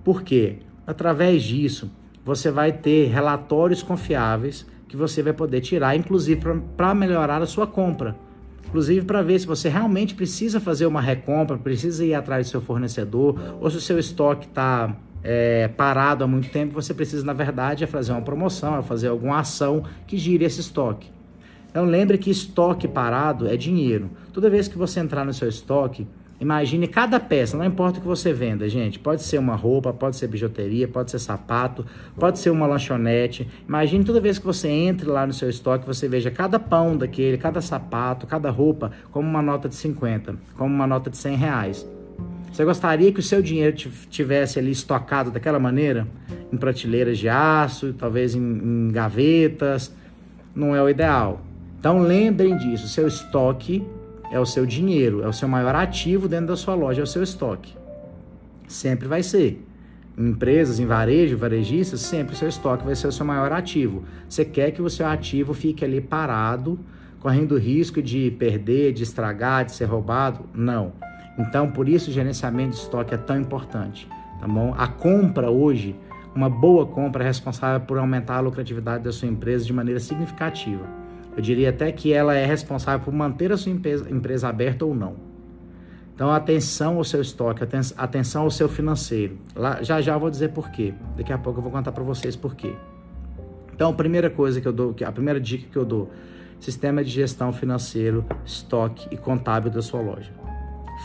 Por 0.03 0.23
quê? 0.23 0.57
Através 0.85 1.41
disso, 1.41 1.89
você 2.25 2.51
vai 2.51 2.73
ter 2.73 3.07
relatórios 3.07 3.81
confiáveis 3.81 4.65
que 4.89 4.97
você 4.97 5.23
vai 5.23 5.31
poder 5.31 5.61
tirar, 5.61 5.95
inclusive 5.95 6.41
para 6.75 6.93
melhorar 6.93 7.41
a 7.41 7.45
sua 7.45 7.65
compra. 7.65 8.13
Inclusive 8.67 9.05
para 9.05 9.21
ver 9.21 9.39
se 9.39 9.47
você 9.47 9.69
realmente 9.69 10.15
precisa 10.15 10.59
fazer 10.59 10.85
uma 10.85 11.01
recompra, 11.01 11.57
precisa 11.57 12.05
ir 12.05 12.13
atrás 12.13 12.47
do 12.47 12.51
seu 12.51 12.61
fornecedor, 12.61 13.39
ou 13.59 13.69
se 13.69 13.77
o 13.77 13.81
seu 13.81 13.99
estoque 13.99 14.47
está 14.47 14.95
é, 15.23 15.67
parado 15.67 16.23
há 16.23 16.27
muito 16.27 16.49
tempo, 16.49 16.73
você 16.73 16.93
precisa, 16.93 17.25
na 17.25 17.33
verdade, 17.33 17.83
é 17.83 17.87
fazer 17.87 18.11
uma 18.11 18.21
promoção, 18.21 18.77
é 18.77 18.81
fazer 18.81 19.09
alguma 19.09 19.39
ação 19.39 19.83
que 20.07 20.17
gire 20.17 20.45
esse 20.45 20.61
estoque. 20.61 21.09
Então 21.69 21.85
lembre 21.85 22.17
que 22.17 22.29
estoque 22.29 22.87
parado 22.87 23.47
é 23.47 23.55
dinheiro. 23.55 24.09
Toda 24.33 24.49
vez 24.49 24.67
que 24.67 24.77
você 24.77 24.99
entrar 24.99 25.25
no 25.25 25.33
seu 25.33 25.47
estoque, 25.47 26.05
imagine 26.41 26.87
cada 26.87 27.19
peça, 27.19 27.55
não 27.55 27.63
importa 27.63 27.99
o 27.99 28.01
que 28.01 28.07
você 28.07 28.33
venda, 28.33 28.67
gente. 28.67 28.97
Pode 28.97 29.21
ser 29.21 29.37
uma 29.37 29.55
roupa, 29.55 29.93
pode 29.93 30.15
ser 30.15 30.27
bijuteria, 30.27 30.87
pode 30.87 31.11
ser 31.11 31.19
sapato, 31.19 31.85
pode 32.17 32.39
ser 32.39 32.49
uma 32.49 32.65
lanchonete. 32.65 33.47
Imagine 33.67 34.03
toda 34.03 34.19
vez 34.19 34.39
que 34.39 34.45
você 34.45 34.67
entre 34.67 35.07
lá 35.07 35.27
no 35.27 35.33
seu 35.33 35.49
estoque, 35.49 35.85
você 35.85 36.07
veja 36.07 36.31
cada 36.31 36.59
pão 36.59 36.97
daquele, 36.97 37.37
cada 37.37 37.61
sapato, 37.61 38.25
cada 38.25 38.49
roupa 38.49 38.91
como 39.11 39.29
uma 39.29 39.41
nota 39.41 39.69
de 39.69 39.75
50, 39.75 40.35
como 40.57 40.73
uma 40.73 40.87
nota 40.87 41.11
de 41.11 41.17
100 41.17 41.35
reais. 41.35 41.87
Você 42.51 42.65
gostaria 42.65 43.13
que 43.13 43.19
o 43.19 43.23
seu 43.23 43.41
dinheiro 43.41 43.77
tivesse 44.09 44.59
ali 44.59 44.71
estocado 44.71 45.31
daquela 45.31 45.59
maneira? 45.59 46.07
Em 46.51 46.57
prateleiras 46.57 47.17
de 47.17 47.29
aço, 47.29 47.93
talvez 47.93 48.35
em, 48.35 48.41
em 48.41 48.91
gavetas? 48.91 49.95
Não 50.53 50.75
é 50.75 50.81
o 50.81 50.89
ideal. 50.89 51.41
Então 51.79 52.01
lembrem 52.01 52.57
disso, 52.57 52.87
seu 52.87 53.07
estoque 53.07 53.85
é 54.31 54.39
o 54.39 54.45
seu 54.45 54.65
dinheiro, 54.65 55.21
é 55.21 55.27
o 55.27 55.33
seu 55.33 55.47
maior 55.47 55.75
ativo 55.75 56.27
dentro 56.27 56.47
da 56.47 56.55
sua 56.55 56.73
loja, 56.73 57.01
é 57.01 57.03
o 57.03 57.07
seu 57.07 57.21
estoque. 57.21 57.75
Sempre 58.67 59.07
vai 59.07 59.21
ser. 59.21 59.63
Em 60.17 60.29
empresas, 60.29 60.79
em 60.79 60.85
varejo, 60.85 61.37
varejistas, 61.37 61.99
sempre 61.99 62.33
o 62.33 62.37
seu 62.37 62.47
estoque 62.47 62.85
vai 62.85 62.95
ser 62.95 63.07
o 63.07 63.11
seu 63.11 63.25
maior 63.25 63.51
ativo. 63.51 64.03
Você 64.27 64.45
quer 64.45 64.71
que 64.71 64.81
o 64.81 64.89
seu 64.89 65.05
ativo 65.05 65.53
fique 65.53 65.83
ali 65.83 65.99
parado, 65.99 66.79
correndo 67.19 67.57
risco 67.57 68.01
de 68.01 68.31
perder, 68.31 68.93
de 68.93 69.03
estragar, 69.03 69.65
de 69.65 69.73
ser 69.73 69.85
roubado? 69.85 70.45
Não. 70.53 70.93
Então, 71.37 71.69
por 71.69 71.87
isso 71.87 72.09
o 72.09 72.13
gerenciamento 72.13 72.71
de 72.71 72.81
estoque 72.81 73.13
é 73.13 73.17
tão 73.17 73.39
importante, 73.39 74.07
tá 74.39 74.47
bom? 74.47 74.73
A 74.77 74.87
compra 74.87 75.49
hoje, 75.49 75.95
uma 76.35 76.49
boa 76.49 76.85
compra 76.85 77.23
é 77.23 77.27
responsável 77.27 77.81
por 77.81 77.97
aumentar 77.97 78.37
a 78.37 78.41
lucratividade 78.41 79.03
da 79.03 79.11
sua 79.11 79.27
empresa 79.27 79.65
de 79.65 79.73
maneira 79.73 79.99
significativa. 79.99 81.00
Eu 81.35 81.41
diria 81.41 81.69
até 81.69 81.91
que 81.91 82.11
ela 82.11 82.35
é 82.35 82.45
responsável 82.45 83.03
por 83.03 83.13
manter 83.13 83.51
a 83.51 83.57
sua 83.57 83.71
empresa, 83.71 84.09
empresa 84.09 84.49
aberta 84.49 84.85
ou 84.85 84.93
não. 84.93 85.15
Então, 86.13 86.31
atenção 86.31 86.97
ao 86.97 87.03
seu 87.03 87.21
estoque, 87.21 87.63
atenção 87.97 88.43
ao 88.43 88.51
seu 88.51 88.69
financeiro. 88.69 89.37
Lá, 89.55 89.81
já 89.81 90.01
já 90.01 90.13
eu 90.13 90.19
vou 90.19 90.29
dizer 90.29 90.49
por 90.49 90.69
quê. 90.69 90.93
Daqui 91.17 91.33
a 91.33 91.37
pouco 91.37 91.59
eu 91.59 91.63
vou 91.63 91.71
contar 91.71 91.91
para 91.91 92.03
vocês 92.03 92.35
por 92.35 92.53
quê. 92.53 92.75
Então, 93.73 93.89
a 93.89 93.93
primeira 93.93 94.29
coisa 94.29 94.61
que 94.61 94.67
eu 94.67 94.73
dou, 94.73 94.95
a 95.03 95.11
primeira 95.11 95.39
dica 95.39 95.67
que 95.71 95.77
eu 95.77 95.85
dou, 95.85 96.11
sistema 96.59 97.03
de 97.03 97.09
gestão 97.09 97.51
financeiro, 97.51 98.23
estoque 98.45 99.07
e 99.09 99.17
contábil 99.17 99.71
da 99.71 99.81
sua 99.81 100.01
loja. 100.01 100.31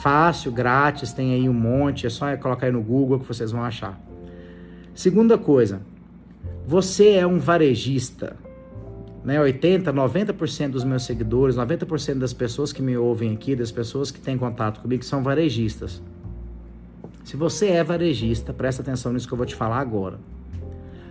Fácil, 0.03 0.53
grátis, 0.53 1.13
tem 1.15 1.33
aí 1.33 1.49
um 1.49 1.55
monte, 1.55 2.07
é 2.07 2.11
só 2.11 2.37
colocar 2.37 2.67
aí 2.67 2.73
no 2.73 2.83
Google 2.83 3.19
que 3.19 3.27
vocês 3.27 3.51
vão 3.51 3.65
achar. 3.65 3.99
Segunda 4.95 5.39
coisa, 5.39 5.81
você 6.67 7.13
é 7.13 7.27
um 7.27 7.39
varejista, 7.39 8.37
né, 9.27 9.41
80, 9.41 9.93
90% 9.93 10.71
dos 10.71 10.85
meus 10.85 11.03
seguidores, 11.03 11.57
90% 11.57 12.15
das 12.19 12.33
pessoas 12.33 12.73
que 12.73 12.81
me 12.81 12.97
ouvem 12.97 13.35
aqui, 13.35 13.57
das 13.57 13.73
pessoas 13.73 14.13
que 14.13 14.21
têm 14.21 14.39
contato 14.39 14.81
comigo, 14.81 15.05
são 15.05 15.21
varejistas. 15.21 16.01
Se 17.25 17.37
você 17.37 17.71
é 17.71 17.83
varejista, 17.83 18.53
presta 18.53 18.83
atenção 18.83 19.13
nisso 19.13 19.27
que 19.27 19.35
eu 19.35 19.37
vou 19.37 19.45
te 19.45 19.57
falar 19.57 19.81
agora. 19.81 20.21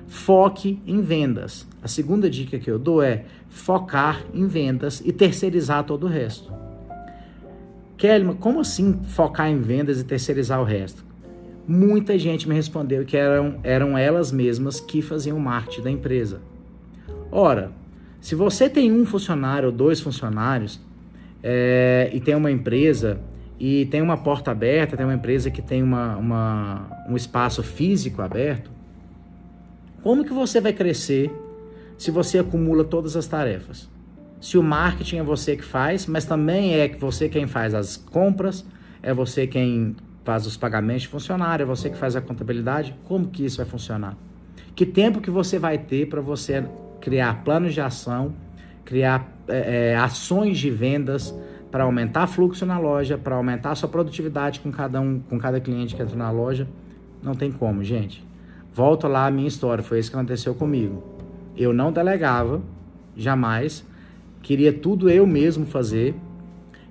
Foque 0.07 0.81
em 0.87 1.01
vendas. 1.01 1.67
A 1.83 1.89
segunda 1.89 2.29
dica 2.29 2.57
que 2.57 2.71
eu 2.71 2.79
dou 2.79 3.03
é 3.03 3.25
focar 3.49 4.23
em 4.33 4.47
vendas 4.47 5.01
e 5.03 5.11
terceirizar 5.11 5.83
todo 5.83 6.05
o 6.05 6.09
resto. 6.09 6.53
Kelly, 7.97 8.33
como 8.35 8.61
assim 8.61 8.97
focar 9.09 9.49
em 9.49 9.59
vendas 9.59 9.99
e 9.99 10.05
terceirizar 10.05 10.61
o 10.61 10.63
resto? 10.63 11.03
Muita 11.67 12.17
gente 12.17 12.47
me 12.47 12.55
respondeu 12.55 13.03
que 13.03 13.17
eram, 13.17 13.59
eram 13.61 13.97
elas 13.97 14.31
mesmas 14.31 14.79
que 14.79 15.01
faziam 15.01 15.37
marketing 15.37 15.81
da 15.81 15.91
empresa. 15.91 16.39
Ora, 17.29 17.73
se 18.19 18.35
você 18.35 18.69
tem 18.69 18.91
um 18.91 19.05
funcionário 19.05 19.69
ou 19.69 19.71
dois 19.71 19.99
funcionários 19.99 20.79
é, 21.43 22.09
e 22.13 22.19
tem 22.19 22.35
uma 22.35 22.51
empresa 22.51 23.19
e 23.59 23.85
tem 23.85 24.01
uma 24.01 24.17
porta 24.17 24.51
aberta, 24.51 24.97
tem 24.97 25.05
uma 25.05 25.15
empresa 25.15 25.49
que 25.49 25.61
tem 25.61 25.81
uma, 25.81 26.17
uma, 26.17 27.05
um 27.07 27.15
espaço 27.15 27.63
físico 27.63 28.21
aberto, 28.21 28.71
como 30.01 30.23
que 30.23 30.33
você 30.33 30.59
vai 30.59 30.73
crescer 30.73 31.31
se 31.97 32.11
você 32.11 32.39
acumula 32.39 32.83
todas 32.83 33.15
as 33.15 33.27
tarefas? 33.27 33.89
Se 34.41 34.57
o 34.57 34.63
marketing 34.63 35.17
é 35.17 35.23
você 35.23 35.55
que 35.55 35.63
faz, 35.63 36.05
mas 36.05 36.25
também 36.25 36.75
é 36.75 36.87
você 36.87 37.29
quem 37.29 37.47
faz 37.47 37.73
as 37.73 37.97
compras, 37.97 38.65
é 39.01 39.13
você 39.13 39.47
quem 39.47 39.95
faz 40.23 40.45
os 40.45 40.57
pagamentos 40.57 41.03
de 41.03 41.07
funcionário, 41.07 41.63
é 41.63 41.65
você 41.65 41.89
que 41.89 41.97
faz 41.97 42.15
a 42.15 42.21
contabilidade, 42.21 42.95
como 43.05 43.27
que 43.27 43.45
isso 43.45 43.57
vai 43.57 43.65
funcionar? 43.65 44.17
Que 44.75 44.85
tempo 44.85 45.21
que 45.21 45.31
você 45.31 45.57
vai 45.57 45.77
ter 45.77 46.07
para 46.07 46.21
você 46.21 46.65
criar 47.05 47.43
planos 47.43 47.75
de 47.75 47.79
ação, 47.79 48.33
criar 48.83 49.31
é, 49.47 49.91
é, 49.91 49.95
ações 49.95 50.57
de 50.57 50.71
vendas 50.71 51.35
para 51.69 51.83
aumentar 51.83 52.25
fluxo 52.25 52.65
na 52.65 52.79
loja, 52.79 53.15
para 53.15 53.35
aumentar 53.35 53.73
a 53.73 53.75
sua 53.75 53.87
produtividade 53.87 54.59
com 54.59 54.71
cada 54.71 54.99
um, 54.99 55.19
com 55.19 55.37
cada 55.37 55.59
cliente 55.59 55.93
que 55.93 56.01
entra 56.01 56.15
na 56.15 56.31
loja. 56.31 56.67
Não 57.21 57.35
tem 57.35 57.51
como, 57.51 57.83
gente. 57.83 58.25
Volto 58.73 59.07
lá 59.07 59.27
à 59.27 59.29
minha 59.29 59.47
história, 59.47 59.83
foi 59.83 59.99
isso 59.99 60.09
que 60.09 60.17
aconteceu 60.17 60.55
comigo. 60.55 61.03
Eu 61.55 61.71
não 61.71 61.91
delegava, 61.91 62.59
jamais, 63.15 63.85
queria 64.41 64.73
tudo 64.73 65.07
eu 65.07 65.27
mesmo 65.27 65.63
fazer. 65.63 66.15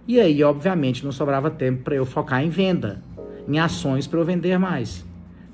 E 0.06 0.21
aí, 0.21 0.44
obviamente, 0.44 1.04
não 1.04 1.11
sobrava 1.11 1.50
tempo 1.50 1.83
para 1.83 1.97
eu 1.97 2.06
focar 2.06 2.40
em 2.40 2.50
venda, 2.50 3.02
em 3.49 3.59
ações 3.59 4.06
para 4.06 4.21
eu 4.21 4.25
vender 4.25 4.61
mais. 4.61 5.04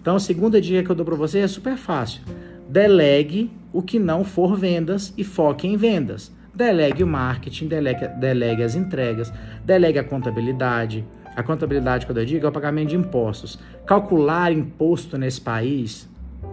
Então, 0.03 0.17
a 0.17 0.21
segunda 0.21 0.61
dica 0.61 0.83
que 0.83 0.91
eu 0.91 0.95
dou 0.95 1.07
para 1.07 1.17
você 1.17 1.39
é 1.39 1.49
super 1.49 1.79
fácil. 1.79 2.21
Delegue 2.71 3.51
o 3.73 3.83
que 3.83 3.99
não 3.99 4.23
for 4.23 4.57
vendas 4.57 5.13
e 5.19 5.25
foque 5.25 5.67
em 5.67 5.77
vendas. 5.77 6.33
Delegue 6.55 7.03
o 7.03 7.07
marketing, 7.07 7.67
delegue, 7.67 8.07
delegue 8.07 8.63
as 8.63 8.77
entregas, 8.77 9.33
delegue 9.65 9.99
a 9.99 10.05
contabilidade. 10.05 11.05
A 11.35 11.43
contabilidade, 11.43 12.07
quando 12.07 12.19
eu 12.19 12.25
digo, 12.25 12.47
é 12.47 12.49
o 12.49 12.53
pagamento 12.53 12.91
de 12.91 12.97
impostos. 12.97 13.59
Calcular 13.85 14.53
imposto 14.53 15.19
nesse 15.19 15.41
país 15.41 16.09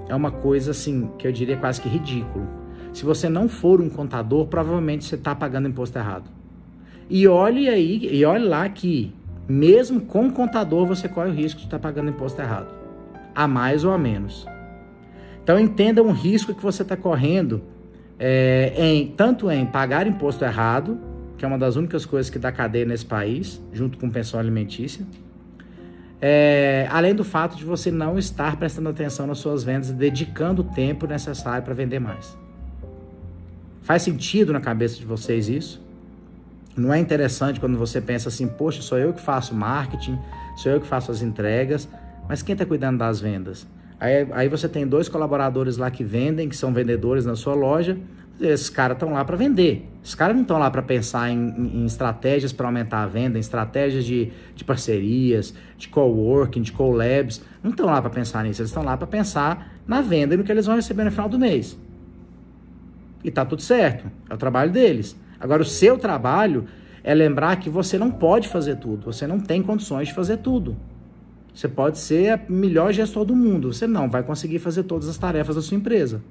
é 0.09 0.15
uma 0.15 0.31
coisa 0.31 0.71
assim 0.71 1.07
que 1.19 1.27
eu 1.27 1.31
diria 1.31 1.55
quase 1.55 1.79
que 1.79 1.87
ridículo. 1.87 2.47
Se 2.91 3.05
você 3.05 3.29
não 3.29 3.47
for 3.47 3.79
um 3.79 3.87
contador, 3.87 4.47
provavelmente 4.47 5.05
você 5.05 5.13
está 5.13 5.35
pagando 5.35 5.67
imposto 5.67 5.99
errado. 5.99 6.31
E 7.07 7.27
olhe 7.27 7.69
aí, 7.69 8.09
e 8.11 8.25
olhe 8.25 8.43
lá 8.43 8.67
que 8.67 9.13
mesmo 9.47 10.01
com 10.01 10.31
contador 10.31 10.87
você 10.87 11.07
corre 11.07 11.29
o 11.29 11.33
risco 11.33 11.59
de 11.59 11.67
estar 11.67 11.77
tá 11.77 11.83
pagando 11.83 12.09
imposto 12.09 12.41
errado, 12.41 12.73
a 13.35 13.47
mais 13.47 13.83
ou 13.83 13.91
a 13.91 13.99
menos. 13.99 14.47
Então 15.47 15.57
entenda 15.57 16.03
um 16.03 16.11
risco 16.11 16.53
que 16.53 16.61
você 16.61 16.81
está 16.81 16.97
correndo 16.97 17.63
é, 18.19 18.73
em 18.77 19.07
tanto 19.07 19.49
em 19.49 19.65
pagar 19.65 20.05
imposto 20.05 20.43
errado, 20.43 20.99
que 21.37 21.45
é 21.45 21.47
uma 21.47 21.57
das 21.57 21.77
únicas 21.77 22.05
coisas 22.05 22.29
que 22.29 22.37
dá 22.37 22.51
cadeia 22.51 22.83
nesse 22.83 23.05
país, 23.05 23.61
junto 23.71 23.97
com 23.97 24.09
pensão 24.09 24.41
alimentícia, 24.41 25.05
é, 26.19 26.85
além 26.91 27.15
do 27.15 27.23
fato 27.23 27.55
de 27.55 27.63
você 27.63 27.89
não 27.89 28.19
estar 28.19 28.57
prestando 28.57 28.89
atenção 28.89 29.25
nas 29.25 29.37
suas 29.37 29.63
vendas 29.63 29.89
e 29.89 29.93
dedicando 29.93 30.63
o 30.63 30.65
tempo 30.65 31.07
necessário 31.07 31.63
para 31.63 31.73
vender 31.73 31.99
mais. 31.99 32.37
Faz 33.83 34.01
sentido 34.01 34.51
na 34.51 34.59
cabeça 34.59 34.97
de 34.97 35.05
vocês 35.05 35.47
isso? 35.47 35.81
Não 36.75 36.93
é 36.93 36.99
interessante 36.99 37.57
quando 37.57 37.77
você 37.77 38.01
pensa 38.01 38.27
assim, 38.27 38.49
poxa, 38.49 38.81
sou 38.81 38.97
eu 38.97 39.13
que 39.13 39.21
faço 39.21 39.55
marketing, 39.55 40.19
sou 40.57 40.73
eu 40.73 40.81
que 40.81 40.87
faço 40.87 41.09
as 41.09 41.21
entregas, 41.21 41.87
mas 42.27 42.41
quem 42.41 42.51
está 42.51 42.65
cuidando 42.65 42.97
das 42.97 43.21
vendas? 43.21 43.65
Aí, 43.99 44.27
aí 44.31 44.47
você 44.47 44.69
tem 44.69 44.85
dois 44.85 45.09
colaboradores 45.09 45.77
lá 45.77 45.89
que 45.89 46.03
vendem, 46.03 46.47
que 46.47 46.55
são 46.55 46.71
vendedores 46.71 47.25
na 47.25 47.35
sua 47.35 47.55
loja. 47.55 47.97
Esses 48.39 48.69
caras 48.69 48.95
estão 48.95 49.13
lá 49.13 49.25
para 49.25 49.35
vender. 49.35 49.89
Esses 50.03 50.13
caras 50.13 50.35
não 50.35 50.43
estão 50.43 50.59
lá 50.59 50.69
para 50.69 50.83
pensar 50.83 51.31
em, 51.31 51.81
em, 51.81 51.85
estratégias 51.85 52.53
para 52.53 52.67
aumentar 52.67 53.01
a 53.01 53.07
venda, 53.07 53.37
em 53.37 53.41
estratégias 53.41 54.05
de, 54.05 54.31
de 54.55 54.63
parcerias, 54.63 55.55
de 55.75 55.87
coworking, 55.87 56.61
de 56.61 56.71
collabs. 56.71 57.41
Não 57.63 57.71
estão 57.71 57.87
lá 57.87 57.99
para 57.99 58.11
pensar 58.11 58.43
nisso. 58.43 58.61
Eles 58.61 58.69
estão 58.69 58.83
lá 58.83 58.95
para 58.95 59.07
pensar 59.07 59.73
na 59.87 60.01
venda 60.01 60.35
e 60.35 60.37
no 60.37 60.43
que 60.43 60.51
eles 60.51 60.67
vão 60.67 60.75
receber 60.75 61.03
no 61.03 61.11
final 61.11 61.27
do 61.27 61.39
mês. 61.39 61.75
E 63.23 63.31
tá 63.31 63.43
tudo 63.43 63.63
certo. 63.63 64.11
É 64.29 64.33
o 64.35 64.37
trabalho 64.37 64.71
deles. 64.71 65.17
Agora, 65.39 65.63
o 65.63 65.65
seu 65.65 65.97
trabalho 65.97 66.65
é 67.03 67.15
lembrar 67.15 67.55
que 67.55 67.69
você 67.69 67.97
não 67.97 68.11
pode 68.11 68.47
fazer 68.47 68.75
tudo. 68.75 69.05
Você 69.05 69.25
não 69.25 69.39
tem 69.39 69.63
condições 69.63 70.09
de 70.09 70.13
fazer 70.13 70.37
tudo. 70.37 70.77
Você 71.53 71.67
pode 71.67 71.97
ser 71.97 72.41
o 72.47 72.53
melhor 72.53 72.93
gestor 72.93 73.25
do 73.25 73.35
mundo, 73.35 73.73
você 73.73 73.87
não 73.87 74.09
vai 74.09 74.23
conseguir 74.23 74.59
fazer 74.59 74.83
todas 74.83 75.09
as 75.09 75.17
tarefas 75.17 75.55
da 75.55 75.61
sua 75.61 75.77
empresa. 75.77 76.21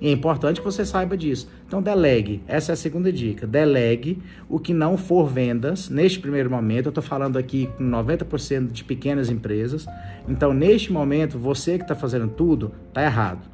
E 0.00 0.08
é 0.08 0.12
importante 0.12 0.60
que 0.60 0.64
você 0.64 0.84
saiba 0.84 1.16
disso. 1.16 1.48
Então, 1.66 1.80
delegue. 1.80 2.42
Essa 2.46 2.72
é 2.72 2.74
a 2.74 2.76
segunda 2.76 3.10
dica. 3.10 3.46
Delegue 3.46 4.22
o 4.48 4.58
que 4.58 4.74
não 4.74 4.96
for 4.96 5.26
vendas. 5.26 5.88
Neste 5.88 6.18
primeiro 6.18 6.50
momento, 6.50 6.86
eu 6.86 6.90
estou 6.90 7.02
falando 7.02 7.38
aqui 7.38 7.68
com 7.78 7.84
90% 7.84 8.72
de 8.72 8.84
pequenas 8.84 9.30
empresas. 9.30 9.86
Então, 10.28 10.52
neste 10.52 10.92
momento, 10.92 11.38
você 11.38 11.78
que 11.78 11.84
está 11.84 11.94
fazendo 11.94 12.28
tudo, 12.28 12.72
está 12.88 13.02
errado. 13.02 13.48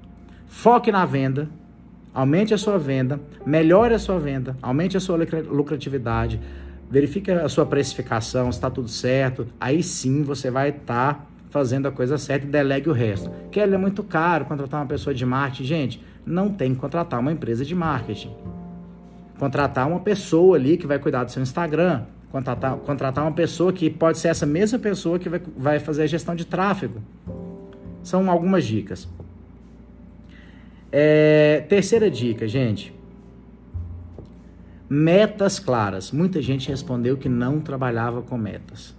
Foque 0.47 0.91
na 0.91 1.07
venda. 1.07 1.49
Aumente 2.13 2.53
a 2.53 2.59
sua 2.59 2.77
venda. 2.77 3.21
Melhore 3.47 3.95
a 3.95 3.99
sua 3.99 4.19
venda. 4.19 4.57
Aumente 4.61 4.97
a 4.97 5.01
sua 5.01 5.17
lucratividade 5.17 6.41
verifica 6.93 7.43
a 7.43 7.49
sua 7.49 7.65
precificação, 7.65 8.51
está 8.51 8.69
tudo 8.69 8.87
certo. 8.87 9.47
Aí 9.59 9.83
sim 9.83 10.23
você 10.23 10.51
vai 10.51 10.69
estar 10.69 11.15
tá 11.15 11.27
fazendo 11.49 11.89
a 11.89 11.91
coisa 11.91 12.19
certa 12.19 12.47
e 12.47 12.51
delegue 12.51 12.91
o 12.91 12.93
resto. 12.93 13.31
Que 13.51 13.61
é 13.61 13.79
muito 13.79 14.05
caro 14.05 14.45
contratar 14.45 14.79
uma 14.79 14.87
pessoa 14.87 15.15
de 15.15 15.25
marketing. 15.25 15.65
Gente, 15.65 16.05
não 16.27 16.51
tem 16.51 16.75
que 16.75 16.81
contratar 16.81 17.19
uma 17.19 17.33
empresa 17.33 17.65
de 17.65 17.75
marketing. 17.75 18.31
Contratar 19.39 19.89
uma 19.89 20.01
pessoa 20.01 20.57
ali 20.57 20.77
que 20.77 20.87
vai 20.87 20.99
cuidar 20.99 21.25
do 21.25 21.33
seu 21.33 21.43
Instagram. 21.43 22.03
Contratar, 22.31 22.77
contratar 22.77 23.25
uma 23.25 23.33
pessoa 23.33 23.73
que 23.73 23.89
pode 23.89 24.19
ser 24.19 24.29
essa 24.29 24.45
mesma 24.45 24.79
pessoa 24.79 25.19
que 25.19 25.31
vai, 25.31 25.41
vai 25.57 25.79
fazer 25.79 26.03
a 26.03 26.07
gestão 26.07 26.35
de 26.35 26.45
tráfego. 26.45 27.01
São 28.03 28.31
algumas 28.31 28.67
dicas. 28.67 29.09
É, 30.91 31.65
terceira 31.71 32.11
dica, 32.11 32.47
gente. 32.47 32.93
Metas 34.95 35.59
claras. 35.59 36.13
Muita 36.13 36.43
gente 36.43 36.69
respondeu 36.69 37.17
que 37.17 37.27
não 37.27 37.61
trabalhava 37.61 38.21
com 38.21 38.37
metas. 38.37 38.95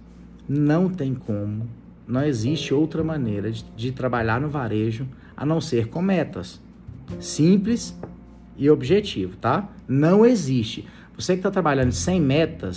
Não 0.48 0.88
tem 0.88 1.14
como. 1.14 1.68
Não 2.04 2.24
existe 2.24 2.74
outra 2.74 3.04
maneira 3.04 3.48
de, 3.48 3.64
de 3.76 3.92
trabalhar 3.92 4.40
no 4.40 4.48
varejo 4.48 5.06
a 5.36 5.46
não 5.46 5.60
ser 5.60 5.86
com 5.86 6.02
metas. 6.02 6.60
Simples 7.20 7.96
e 8.56 8.68
objetivo, 8.68 9.36
tá? 9.36 9.68
Não 9.86 10.26
existe. 10.26 10.84
Você 11.16 11.34
que 11.34 11.38
está 11.38 11.50
trabalhando 11.52 11.92
sem 11.92 12.20
metas, 12.20 12.76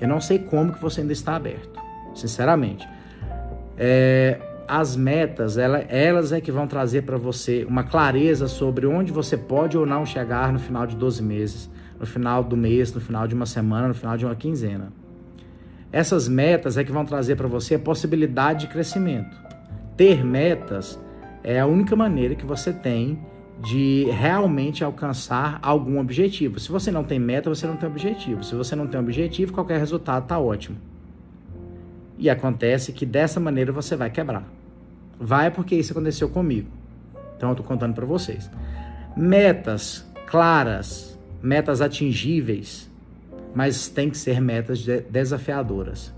eu 0.00 0.08
não 0.08 0.20
sei 0.20 0.40
como 0.40 0.72
que 0.72 0.82
você 0.82 1.02
ainda 1.02 1.12
está 1.12 1.36
aberto. 1.36 1.80
Sinceramente. 2.16 2.84
É, 3.78 4.40
as 4.66 4.96
metas, 4.96 5.56
ela, 5.56 5.82
elas 5.82 6.32
é 6.32 6.40
que 6.40 6.50
vão 6.50 6.66
trazer 6.66 7.02
para 7.02 7.16
você 7.16 7.64
uma 7.64 7.84
clareza 7.84 8.48
sobre 8.48 8.88
onde 8.88 9.12
você 9.12 9.36
pode 9.36 9.78
ou 9.78 9.86
não 9.86 10.04
chegar 10.04 10.52
no 10.52 10.58
final 10.58 10.84
de 10.84 10.96
12 10.96 11.22
meses, 11.22 11.70
no 11.98 12.06
final 12.06 12.42
do 12.44 12.56
mês, 12.56 12.92
no 12.92 13.00
final 13.00 13.26
de 13.26 13.34
uma 13.34 13.46
semana, 13.46 13.88
no 13.88 13.94
final 13.94 14.16
de 14.16 14.24
uma 14.24 14.34
quinzena. 14.34 14.92
Essas 15.92 16.28
metas 16.28 16.76
é 16.76 16.84
que 16.84 16.92
vão 16.92 17.04
trazer 17.04 17.36
para 17.36 17.48
você 17.48 17.76
a 17.76 17.78
possibilidade 17.78 18.66
de 18.66 18.72
crescimento. 18.72 19.36
Ter 19.96 20.24
metas 20.24 20.98
é 21.42 21.58
a 21.60 21.66
única 21.66 21.96
maneira 21.96 22.34
que 22.34 22.44
você 22.44 22.72
tem 22.72 23.18
de 23.62 24.04
realmente 24.10 24.84
alcançar 24.84 25.58
algum 25.62 25.98
objetivo. 25.98 26.60
Se 26.60 26.70
você 26.70 26.90
não 26.90 27.02
tem 27.02 27.18
meta, 27.18 27.48
você 27.48 27.66
não 27.66 27.76
tem 27.76 27.88
objetivo. 27.88 28.44
Se 28.44 28.54
você 28.54 28.76
não 28.76 28.86
tem 28.86 29.00
objetivo, 29.00 29.52
qualquer 29.52 29.78
resultado 29.78 30.24
está 30.24 30.38
ótimo. 30.38 30.76
E 32.18 32.28
acontece 32.28 32.92
que 32.92 33.06
dessa 33.06 33.40
maneira 33.40 33.72
você 33.72 33.96
vai 33.96 34.10
quebrar. 34.10 34.44
Vai 35.18 35.50
porque 35.50 35.74
isso 35.74 35.92
aconteceu 35.92 36.28
comigo. 36.28 36.68
Então 37.36 37.50
eu 37.50 37.52
estou 37.54 37.66
contando 37.66 37.94
para 37.94 38.04
vocês. 38.04 38.50
Metas 39.16 40.06
claras, 40.26 41.15
metas 41.46 41.80
atingíveis, 41.80 42.90
mas 43.54 43.88
tem 43.88 44.10
que 44.10 44.18
ser 44.18 44.40
metas 44.40 44.84
desafiadoras. 45.10 46.14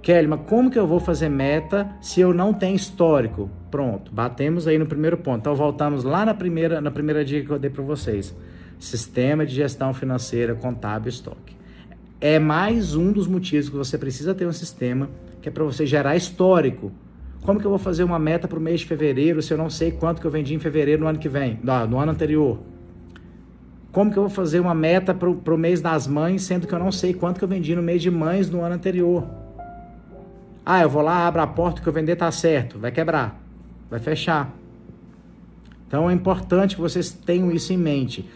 Kelly, 0.00 0.28
mas 0.28 0.40
como 0.46 0.70
que 0.70 0.78
eu 0.78 0.86
vou 0.86 1.00
fazer 1.00 1.28
meta 1.28 1.88
se 2.00 2.20
eu 2.20 2.32
não 2.32 2.54
tenho 2.54 2.76
histórico? 2.76 3.50
Pronto, 3.70 4.12
batemos 4.12 4.68
aí 4.68 4.78
no 4.78 4.86
primeiro 4.86 5.16
ponto. 5.16 5.40
Então 5.40 5.54
voltamos 5.54 6.04
lá 6.04 6.24
na 6.24 6.32
primeira, 6.32 6.80
na 6.80 6.90
primeira 6.90 7.24
dica 7.24 7.46
que 7.46 7.52
eu 7.52 7.58
dei 7.58 7.70
para 7.70 7.82
vocês. 7.82 8.34
Sistema 8.78 9.44
de 9.44 9.54
gestão 9.54 9.92
financeira, 9.92 10.54
contábil, 10.54 11.08
estoque 11.08 11.56
é 12.20 12.38
mais 12.38 12.94
um 12.94 13.12
dos 13.12 13.26
motivos 13.26 13.68
que 13.68 13.76
você 13.76 13.98
precisa 13.98 14.34
ter 14.34 14.46
um 14.46 14.52
sistema 14.52 15.08
que 15.42 15.48
é 15.48 15.52
para 15.52 15.64
você 15.64 15.86
gerar 15.86 16.16
histórico. 16.16 16.90
Como 17.42 17.60
que 17.60 17.66
eu 17.66 17.70
vou 17.70 17.78
fazer 17.78 18.02
uma 18.02 18.18
meta 18.18 18.48
para 18.48 18.58
o 18.58 18.60
mês 18.60 18.80
de 18.80 18.86
fevereiro 18.86 19.40
se 19.42 19.52
eu 19.52 19.58
não 19.58 19.70
sei 19.70 19.92
quanto 19.92 20.20
que 20.20 20.26
eu 20.26 20.30
vendi 20.30 20.54
em 20.54 20.58
fevereiro 20.58 21.02
no 21.02 21.08
ano 21.08 21.18
que 21.18 21.28
vem, 21.28 21.60
no, 21.62 21.86
no 21.86 21.98
ano 21.98 22.12
anterior? 22.12 22.58
Como 23.96 24.12
que 24.12 24.18
eu 24.18 24.24
vou 24.24 24.30
fazer 24.30 24.60
uma 24.60 24.74
meta 24.74 25.14
para 25.14 25.54
o 25.54 25.56
mês 25.56 25.80
das 25.80 26.06
mães, 26.06 26.42
sendo 26.42 26.66
que 26.66 26.74
eu 26.74 26.78
não 26.78 26.92
sei 26.92 27.14
quanto 27.14 27.38
que 27.38 27.44
eu 27.44 27.48
vendi 27.48 27.74
no 27.74 27.82
mês 27.82 28.02
de 28.02 28.10
mães 28.10 28.50
no 28.50 28.60
ano 28.60 28.74
anterior? 28.74 29.26
Ah, 30.66 30.82
eu 30.82 30.90
vou 30.90 31.00
lá, 31.00 31.26
abro 31.26 31.40
a 31.40 31.46
porta, 31.46 31.80
que 31.80 31.88
eu 31.88 31.92
vender 31.94 32.14
tá 32.14 32.30
certo. 32.30 32.78
Vai 32.78 32.92
quebrar, 32.92 33.40
vai 33.88 33.98
fechar. 33.98 34.54
Então 35.88 36.10
é 36.10 36.12
importante 36.12 36.74
que 36.74 36.80
vocês 36.82 37.10
tenham 37.10 37.50
isso 37.50 37.72
em 37.72 37.78
mente. 37.78 38.28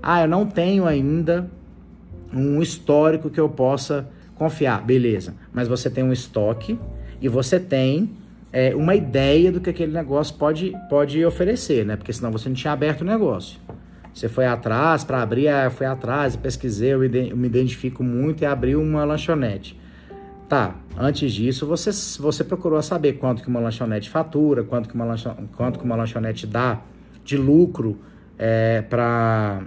Ah, 0.00 0.22
eu 0.22 0.28
não 0.28 0.46
tenho 0.46 0.86
ainda 0.86 1.50
um 2.32 2.62
histórico 2.62 3.28
que 3.28 3.40
eu 3.40 3.48
possa 3.48 4.08
confiar. 4.36 4.80
Beleza, 4.80 5.34
mas 5.52 5.66
você 5.66 5.90
tem 5.90 6.04
um 6.04 6.12
estoque 6.12 6.78
e 7.20 7.28
você 7.28 7.58
tem 7.58 8.12
é, 8.52 8.76
uma 8.76 8.94
ideia 8.94 9.50
do 9.50 9.60
que 9.60 9.70
aquele 9.70 9.92
negócio 9.92 10.36
pode, 10.36 10.72
pode 10.88 11.24
oferecer, 11.24 11.84
né? 11.84 11.96
Porque 11.96 12.12
senão 12.12 12.30
você 12.30 12.48
não 12.48 12.54
tinha 12.54 12.72
aberto 12.72 13.00
o 13.00 13.04
negócio. 13.04 13.58
Você 14.12 14.28
foi 14.28 14.46
atrás 14.46 15.04
para 15.04 15.22
abrir, 15.22 15.48
ah, 15.48 15.70
foi 15.70 15.86
atrás, 15.86 16.36
pesquisei, 16.36 16.92
eu 16.92 16.98
me 17.00 17.46
identifico 17.46 18.02
muito 18.02 18.42
e 18.42 18.46
abri 18.46 18.74
uma 18.74 19.04
lanchonete. 19.04 19.78
Tá, 20.48 20.74
antes 20.98 21.32
disso 21.32 21.64
você, 21.64 21.90
você 22.20 22.42
procurou 22.42 22.82
saber 22.82 23.12
quanto 23.14 23.40
que 23.40 23.48
uma 23.48 23.60
lanchonete 23.60 24.10
fatura, 24.10 24.64
quanto 24.64 24.88
que 24.88 24.94
uma, 24.96 25.04
lanchonete, 25.04 25.48
quanto 25.56 25.78
que 25.78 25.84
uma 25.84 25.94
lanchonete 25.94 26.44
dá 26.44 26.80
de 27.24 27.36
lucro 27.36 27.96
é, 28.36 28.82
para 28.82 29.62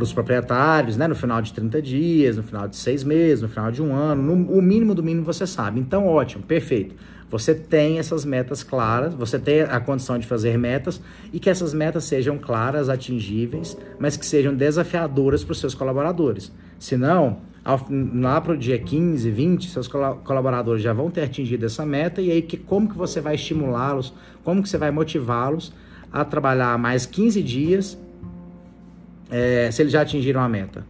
os 0.00 0.14
proprietários, 0.14 0.96
né? 0.96 1.06
No 1.06 1.14
final 1.14 1.42
de 1.42 1.52
30 1.52 1.82
dias, 1.82 2.38
no 2.38 2.42
final 2.42 2.66
de 2.68 2.76
seis 2.76 3.04
meses, 3.04 3.42
no 3.42 3.48
final 3.48 3.70
de 3.70 3.82
um 3.82 3.94
ano, 3.94 4.22
no, 4.22 4.50
o 4.50 4.62
mínimo 4.62 4.94
do 4.94 5.02
mínimo 5.02 5.26
você 5.26 5.46
sabe. 5.46 5.78
Então, 5.78 6.06
ótimo, 6.06 6.42
perfeito. 6.42 6.94
Você 7.30 7.54
tem 7.54 8.00
essas 8.00 8.24
metas 8.24 8.64
claras, 8.64 9.14
você 9.14 9.38
tem 9.38 9.62
a 9.62 9.78
condição 9.78 10.18
de 10.18 10.26
fazer 10.26 10.58
metas 10.58 11.00
e 11.32 11.38
que 11.38 11.48
essas 11.48 11.72
metas 11.72 12.04
sejam 12.04 12.36
claras, 12.36 12.88
atingíveis, 12.88 13.76
mas 14.00 14.16
que 14.16 14.26
sejam 14.26 14.54
desafiadoras 14.54 15.44
para 15.44 15.52
os 15.52 15.60
seus 15.60 15.72
colaboradores. 15.72 16.50
Senão, 16.78 17.38
ao, 17.64 17.86
lá 18.14 18.40
para 18.40 18.54
o 18.54 18.56
dia 18.56 18.78
15, 18.78 19.30
20, 19.30 19.70
seus 19.70 19.86
colaboradores 19.86 20.82
já 20.82 20.92
vão 20.92 21.08
ter 21.08 21.22
atingido 21.22 21.64
essa 21.66 21.86
meta 21.86 22.20
e 22.20 22.32
aí 22.32 22.42
que, 22.42 22.56
como 22.56 22.88
que 22.88 22.96
você 22.96 23.20
vai 23.20 23.36
estimulá-los, 23.36 24.12
como 24.42 24.60
que 24.60 24.68
você 24.68 24.76
vai 24.76 24.90
motivá-los 24.90 25.72
a 26.12 26.24
trabalhar 26.24 26.76
mais 26.78 27.06
15 27.06 27.42
dias 27.42 27.98
é, 29.30 29.70
se 29.70 29.82
eles 29.82 29.92
já 29.92 30.00
atingiram 30.00 30.40
a 30.40 30.48
meta. 30.48 30.84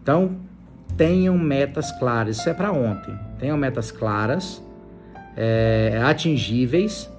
Então, 0.00 0.36
tenham 0.96 1.36
metas 1.36 1.90
claras. 1.98 2.38
Isso 2.38 2.48
é 2.48 2.54
para 2.54 2.70
ontem. 2.70 3.18
Tenham 3.40 3.56
metas 3.56 3.90
claras, 3.90 4.61
é, 5.36 6.00
atingíveis, 6.04 7.10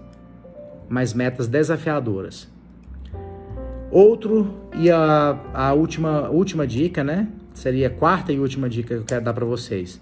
mas 0.90 1.14
metas 1.14 1.48
desafiadoras. 1.48 2.52
Outro 3.92 4.54
e 4.76 4.90
a, 4.90 5.40
a 5.54 5.74
última, 5.74 6.30
última 6.30 6.66
dica, 6.66 7.04
né? 7.04 7.28
Seria 7.54 7.88
a 7.88 7.90
quarta 7.90 8.34
e 8.34 8.40
última 8.40 8.68
dica 8.68 8.90
que 8.90 9.02
eu 9.02 9.06
quero 9.06 9.24
dar 9.24 9.34
para 9.34 9.46
vocês. 9.46 10.02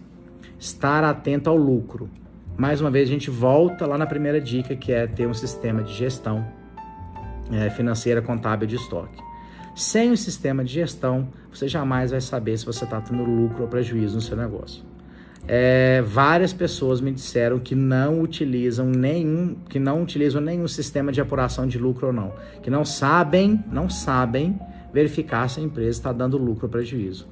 Estar 0.58 1.04
atento 1.04 1.50
ao 1.50 1.58
lucro. 1.58 2.10
Mais 2.58 2.80
uma 2.80 2.90
vez, 2.90 3.10
a 3.10 3.12
gente 3.12 3.30
volta 3.30 3.86
lá 3.86 3.98
na 3.98 4.06
primeira 4.06 4.40
dica, 4.40 4.76
que 4.76 4.92
é 4.92 5.08
ter 5.08 5.28
um 5.28 5.34
sistema 5.34 5.84
de 5.84 5.94
gestão 5.94 6.46
é, 7.52 7.70
financeira 7.70 8.22
contábil 8.22 8.68
de 8.68 8.76
estoque. 8.76 9.22
Sem 9.76 10.12
o 10.12 10.18
sistema 10.18 10.64
de 10.64 10.74
gestão, 10.74 11.28
você 11.52 11.68
jamais 11.68 12.12
vai 12.12 12.22
saber 12.22 12.58
se 12.58 12.66
você 12.66 12.84
está 12.84 13.02
tendo 13.02 13.24
lucro 13.24 13.64
ou 13.64 13.68
prejuízo 13.68 14.16
no 14.16 14.22
seu 14.22 14.38
negócio. 14.38 14.84
É, 15.48 16.02
várias 16.04 16.54
pessoas 16.54 17.02
me 17.02 17.12
disseram 17.12 17.60
que 17.60 17.76
não 17.76 18.22
utilizam 18.22 18.86
nenhum, 18.86 19.56
que 19.68 19.80
não 19.80 20.02
utilizam 20.02 20.42
nenhum 20.42 20.68
sistema 20.68 21.12
de 21.12 21.20
apuração 21.20 21.68
de 21.68 21.78
lucro 21.78 22.08
ou 22.08 22.14
não, 22.14 22.34
que 22.62 22.70
não 22.70 22.86
sabem, 22.86 23.64
não 23.72 23.90
sabem 23.90 24.60
verificar 24.94 25.50
se 25.50 25.60
a 25.60 25.64
empresa 25.64 25.90
está 25.90 26.14
dando 26.14 26.38
lucro 26.38 26.68
ou 26.68 26.70
prejuízo. 26.70 27.28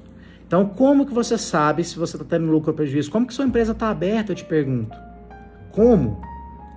Então, 0.46 0.66
como 0.66 1.06
que 1.06 1.14
você 1.14 1.38
sabe 1.38 1.84
se 1.84 1.96
você 1.96 2.16
está 2.16 2.26
tendo 2.36 2.50
lucro 2.50 2.70
ou 2.70 2.76
prejuízo? 2.76 3.10
Como 3.10 3.26
que 3.26 3.32
sua 3.32 3.44
empresa 3.44 3.72
está 3.72 3.88
aberta? 3.88 4.32
Eu 4.32 4.36
te 4.36 4.44
pergunto. 4.44 4.96
Como? 5.70 6.20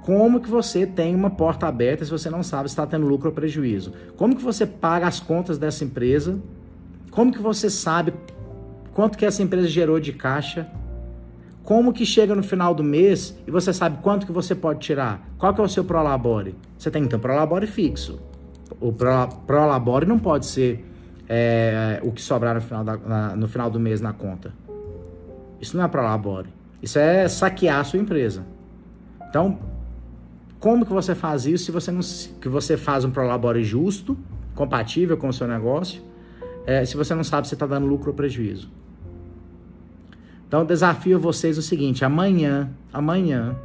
Como 0.04 0.40
que 0.40 0.50
você 0.50 0.86
tem 0.86 1.16
uma 1.16 1.30
porta 1.30 1.66
aberta 1.66 2.06
se 2.06 2.12
você 2.12 2.30
não 2.30 2.44
sabe 2.44 2.70
se 2.70 2.74
está 2.74 2.86
tendo 2.86 3.08
lucro 3.08 3.30
ou 3.30 3.34
prejuízo? 3.34 3.94
Como 4.16 4.36
que 4.36 4.44
você 4.44 4.68
paga 4.68 5.08
as 5.08 5.20
contas 5.20 5.58
dessa 5.58 5.84
empresa? 5.84 6.40
Como 7.10 7.32
que 7.32 7.42
você 7.42 7.70
sabe 7.70 8.14
quanto 8.94 9.18
que 9.18 9.26
essa 9.26 9.42
empresa 9.42 9.68
gerou 9.68 10.00
de 10.00 10.14
caixa? 10.14 10.70
Como 11.64 11.94
que 11.94 12.06
chega 12.06 12.36
no 12.36 12.44
final 12.44 12.76
do 12.76 12.84
mês 12.84 13.38
e 13.48 13.52
você 13.52 13.74
sabe 13.74 14.00
quanto 14.02 14.26
que 14.26 14.34
você 14.34 14.54
pode 14.54 14.80
tirar? 14.80 15.26
Qual 15.38 15.54
que 15.54 15.62
é 15.62 15.64
o 15.64 15.70
seu 15.70 15.86
prolabore? 15.86 16.56
Você 16.78 16.92
tem 16.92 17.04
então 17.04 17.18
prolabore 17.18 17.66
fixo. 17.68 18.20
O 18.82 18.92
prolabore 18.92 20.06
não 20.06 20.20
pode 20.20 20.46
ser 20.46 20.86
é, 21.30 22.02
o 22.04 22.12
que 22.12 22.22
sobrar 22.22 22.56
no 22.56 22.62
final, 22.62 22.84
da, 22.84 22.98
na, 22.98 23.36
no 23.36 23.48
final 23.48 23.70
do 23.70 23.80
mês 23.80 24.02
na 24.02 24.12
conta. 24.12 24.54
Isso 25.62 25.78
não 25.78 25.86
é 25.86 25.88
prolabore. 25.88 26.50
Isso 26.82 27.00
é 27.00 27.30
saquear 27.30 27.80
a 27.80 27.84
sua 27.86 27.98
empresa. 27.98 28.46
Então, 29.30 29.58
como 30.60 30.86
que 30.86 30.92
você 30.92 31.16
faz 31.16 31.46
isso 31.46 31.66
se 31.66 31.72
você 31.72 31.92
não 31.92 32.02
que 32.42 32.50
você 32.50 32.76
faz 32.76 33.06
um 33.06 33.12
prolabore 33.12 33.64
justo, 33.64 34.18
compatível 34.54 35.16
com 35.16 35.30
o 35.30 35.34
seu 35.34 35.48
negócio, 35.48 36.02
é, 36.66 36.84
se 36.84 36.98
você 36.98 37.16
não 37.16 37.24
sabe 37.24 37.48
se 37.48 37.54
está 37.54 37.66
dando 37.66 37.88
lucro 37.88 38.10
ou 38.10 38.14
prejuízo? 38.14 38.70
Então, 40.54 40.64
desafio 40.64 41.20
vocês 41.20 41.58
o 41.58 41.64
seguinte: 41.64 42.06
amanhã, 42.06 42.70
amanhã, 42.94 43.56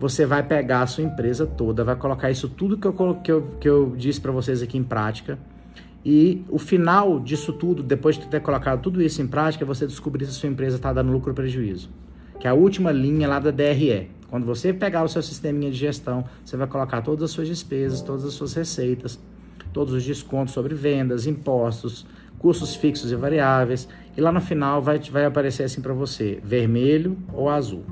você 0.00 0.26
vai 0.26 0.42
pegar 0.42 0.82
a 0.82 0.86
sua 0.88 1.04
empresa 1.04 1.46
toda, 1.46 1.84
vai 1.84 1.94
colocar 1.94 2.28
isso 2.28 2.48
tudo 2.48 2.76
que 2.76 2.88
eu, 2.88 2.92
que 3.22 3.30
eu, 3.30 3.42
que 3.60 3.68
eu 3.68 3.94
disse 3.96 4.20
para 4.20 4.32
vocês 4.32 4.60
aqui 4.62 4.76
em 4.76 4.82
prática 4.82 5.38
E 6.04 6.42
o 6.48 6.58
final 6.58 7.20
disso 7.20 7.52
tudo, 7.52 7.84
depois 7.84 8.18
de 8.18 8.26
ter 8.26 8.40
colocado 8.40 8.82
tudo 8.82 9.00
isso 9.00 9.22
em 9.22 9.28
prática, 9.28 9.62
é 9.62 9.64
você 9.64 9.86
descobrir 9.86 10.24
se 10.24 10.32
a 10.32 10.34
sua 10.34 10.48
empresa 10.48 10.74
está 10.74 10.92
dando 10.92 11.12
lucro 11.12 11.30
ou 11.30 11.36
prejuízo. 11.36 11.88
Que 12.40 12.48
é 12.48 12.50
a 12.50 12.54
última 12.54 12.90
linha 12.90 13.28
lá 13.28 13.38
da 13.38 13.52
DRE. 13.52 14.10
Quando 14.28 14.44
você 14.44 14.72
pegar 14.72 15.04
o 15.04 15.08
seu 15.08 15.22
sisteminha 15.22 15.70
de 15.70 15.76
gestão, 15.76 16.24
você 16.44 16.56
vai 16.56 16.66
colocar 16.66 17.00
todas 17.00 17.22
as 17.22 17.30
suas 17.30 17.46
despesas, 17.46 18.02
todas 18.02 18.24
as 18.24 18.34
suas 18.34 18.54
receitas, 18.54 19.20
todos 19.72 19.94
os 19.94 20.02
descontos 20.04 20.52
sobre 20.52 20.74
vendas, 20.74 21.28
impostos, 21.28 22.04
custos 22.38 22.74
fixos 22.74 23.10
e 23.12 23.16
variáveis. 23.16 23.88
E 24.16 24.20
lá 24.20 24.32
no 24.32 24.40
final 24.40 24.80
vai, 24.80 24.98
vai 24.98 25.24
aparecer 25.24 25.64
assim 25.64 25.80
para 25.80 25.92
você, 25.92 26.40
vermelho 26.42 27.16
ou 27.32 27.48
azul. 27.48 27.84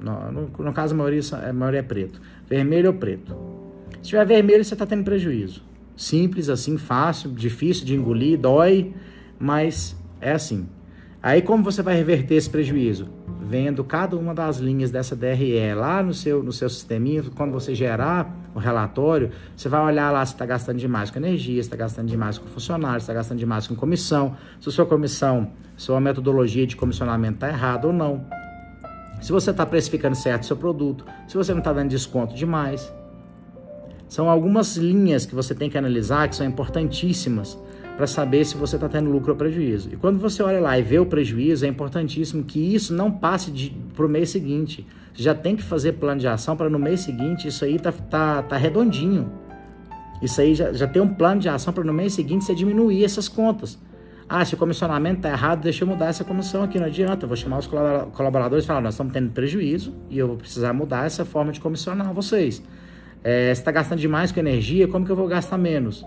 No, 0.00 0.30
no, 0.30 0.50
no, 0.58 0.72
caso, 0.72 0.94
a 0.94 0.96
maioria, 0.96 1.20
a 1.48 1.52
maioria 1.52 1.80
é 1.80 1.82
preto. 1.82 2.20
Vermelho 2.48 2.88
ou 2.88 2.94
preto. 2.94 3.36
Se 4.02 4.10
tiver 4.10 4.24
vermelho, 4.26 4.64
você 4.64 4.74
está 4.74 4.86
tendo 4.86 5.04
prejuízo. 5.04 5.62
Simples 5.96 6.48
assim, 6.48 6.76
fácil, 6.76 7.30
difícil 7.30 7.86
de 7.86 7.94
engolir, 7.94 8.38
dói, 8.38 8.94
mas 9.38 9.96
é 10.20 10.32
assim. 10.32 10.68
Aí 11.22 11.42
como 11.42 11.64
você 11.64 11.82
vai 11.82 11.96
reverter 11.96 12.34
esse 12.34 12.48
prejuízo? 12.48 13.08
Vendo 13.40 13.82
cada 13.82 14.16
uma 14.16 14.34
das 14.34 14.58
linhas 14.58 14.90
dessa 14.90 15.16
DRE 15.16 15.74
lá 15.74 16.02
no 16.02 16.12
seu, 16.12 16.42
no 16.42 16.52
seu 16.52 16.68
sisteminha, 16.68 17.24
quando 17.34 17.52
você 17.52 17.74
gerar 17.74 18.45
o 18.56 18.58
relatório, 18.58 19.30
você 19.54 19.68
vai 19.68 19.82
olhar 19.82 20.10
lá 20.10 20.24
se 20.24 20.32
está 20.32 20.46
gastando 20.46 20.78
demais 20.78 21.10
com 21.10 21.18
energia, 21.18 21.62
se 21.62 21.66
está 21.66 21.76
gastando 21.76 22.08
demais 22.08 22.38
com 22.38 22.46
funcionário, 22.46 23.00
se 23.00 23.04
está 23.04 23.12
gastando 23.12 23.38
demais 23.38 23.66
com 23.66 23.76
comissão, 23.76 24.34
se 24.58 24.72
sua 24.72 24.86
comissão, 24.86 25.50
sua 25.76 26.00
metodologia 26.00 26.66
de 26.66 26.74
comissionamento 26.74 27.34
está 27.34 27.48
errada 27.48 27.86
ou 27.86 27.92
não. 27.92 28.24
Se 29.20 29.30
você 29.30 29.50
está 29.50 29.66
precificando 29.66 30.16
certo 30.16 30.44
o 30.44 30.46
seu 30.46 30.56
produto, 30.56 31.04
se 31.28 31.36
você 31.36 31.52
não 31.52 31.58
está 31.58 31.72
dando 31.72 31.90
desconto 31.90 32.34
demais. 32.34 32.92
São 34.08 34.30
algumas 34.30 34.76
linhas 34.76 35.26
que 35.26 35.34
você 35.34 35.54
tem 35.54 35.68
que 35.68 35.76
analisar 35.76 36.28
que 36.28 36.36
são 36.36 36.46
importantíssimas 36.46 37.58
para 37.96 38.06
saber 38.06 38.44
se 38.44 38.56
você 38.56 38.76
está 38.76 38.88
tendo 38.88 39.10
lucro 39.10 39.32
ou 39.32 39.36
prejuízo. 39.36 39.88
E 39.92 39.96
quando 39.96 40.18
você 40.18 40.42
olha 40.42 40.60
lá 40.60 40.78
e 40.78 40.82
vê 40.82 40.98
o 40.98 41.06
prejuízo, 41.06 41.64
é 41.64 41.68
importantíssimo 41.68 42.44
que 42.44 42.58
isso 42.74 42.94
não 42.94 43.10
passe 43.10 43.50
para 43.94 44.04
o 44.04 44.08
mês 44.08 44.30
seguinte. 44.30 44.86
Você 45.14 45.22
já 45.22 45.34
tem 45.34 45.56
que 45.56 45.62
fazer 45.62 45.92
plano 45.92 46.20
de 46.20 46.28
ação 46.28 46.56
para 46.56 46.68
no 46.68 46.78
mês 46.78 47.00
seguinte 47.00 47.48
isso 47.48 47.64
aí 47.64 47.78
tá, 47.78 47.90
tá, 47.90 48.42
tá 48.42 48.56
redondinho. 48.56 49.32
Isso 50.20 50.40
aí 50.40 50.54
já, 50.54 50.72
já 50.72 50.86
tem 50.86 51.00
um 51.00 51.08
plano 51.08 51.40
de 51.40 51.48
ação 51.48 51.72
para 51.72 51.84
no 51.84 51.92
mês 51.92 52.12
seguinte 52.12 52.44
você 52.44 52.54
diminuir 52.54 53.02
essas 53.02 53.28
contas. 53.28 53.78
Ah, 54.28 54.44
se 54.44 54.54
o 54.54 54.56
comissionamento 54.58 55.18
está 55.18 55.30
errado, 55.30 55.62
deixa 55.62 55.84
eu 55.84 55.88
mudar 55.88 56.06
essa 56.06 56.24
comissão 56.24 56.64
aqui, 56.64 56.78
não 56.78 56.86
adianta. 56.86 57.24
Eu 57.24 57.28
vou 57.28 57.36
chamar 57.36 57.58
os 57.58 57.66
colaboradores 57.66 58.64
e 58.64 58.66
falar: 58.66 58.80
nós 58.80 58.94
estamos 58.94 59.12
tendo 59.12 59.30
prejuízo 59.30 59.94
e 60.10 60.18
eu 60.18 60.26
vou 60.26 60.36
precisar 60.36 60.72
mudar 60.72 61.06
essa 61.06 61.24
forma 61.24 61.52
de 61.52 61.60
comissionar 61.60 62.12
vocês. 62.12 62.62
É, 63.22 63.54
se 63.54 63.60
está 63.60 63.70
gastando 63.70 64.00
demais 64.00 64.32
com 64.32 64.40
energia, 64.40 64.88
como 64.88 65.06
que 65.06 65.12
eu 65.12 65.16
vou 65.16 65.28
gastar 65.28 65.56
menos? 65.56 66.04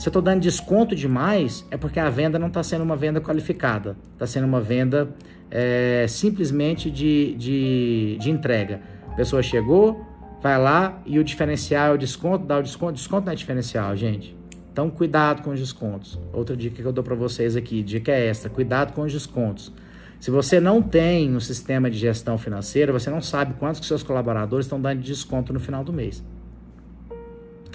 Se 0.00 0.08
eu 0.08 0.10
estou 0.10 0.22
dando 0.22 0.40
desconto 0.40 0.96
demais, 0.96 1.62
é 1.70 1.76
porque 1.76 2.00
a 2.00 2.08
venda 2.08 2.38
não 2.38 2.46
está 2.46 2.62
sendo 2.62 2.82
uma 2.82 2.96
venda 2.96 3.20
qualificada, 3.20 3.98
está 4.14 4.26
sendo 4.26 4.46
uma 4.46 4.58
venda 4.58 5.14
é, 5.50 6.06
simplesmente 6.08 6.90
de, 6.90 7.34
de, 7.34 8.16
de 8.18 8.30
entrega. 8.30 8.80
A 9.12 9.14
pessoa 9.14 9.42
chegou, 9.42 10.02
vai 10.42 10.58
lá 10.58 11.02
e 11.04 11.18
o 11.18 11.22
diferencial 11.22 11.88
é 11.88 11.94
o 11.96 11.98
desconto, 11.98 12.46
dá 12.46 12.56
o 12.56 12.62
desconto. 12.62 12.94
Desconto 12.94 13.26
não 13.26 13.32
é 13.34 13.36
diferencial, 13.36 13.94
gente. 13.94 14.34
Então, 14.72 14.88
cuidado 14.88 15.42
com 15.42 15.50
os 15.50 15.60
descontos. 15.60 16.18
Outra 16.32 16.56
dica 16.56 16.80
que 16.80 16.88
eu 16.88 16.94
dou 16.94 17.04
para 17.04 17.14
vocês 17.14 17.54
aqui, 17.54 17.82
dica 17.82 18.10
é 18.10 18.28
esta: 18.28 18.48
cuidado 18.48 18.94
com 18.94 19.02
os 19.02 19.12
descontos. 19.12 19.70
Se 20.18 20.30
você 20.30 20.58
não 20.58 20.80
tem 20.80 21.36
um 21.36 21.40
sistema 21.40 21.90
de 21.90 21.98
gestão 21.98 22.38
financeira, 22.38 22.90
você 22.90 23.10
não 23.10 23.20
sabe 23.20 23.52
quantos 23.58 23.80
que 23.80 23.86
seus 23.86 24.02
colaboradores 24.02 24.64
estão 24.64 24.80
dando 24.80 25.02
de 25.02 25.08
desconto 25.08 25.52
no 25.52 25.60
final 25.60 25.84
do 25.84 25.92
mês. 25.92 26.24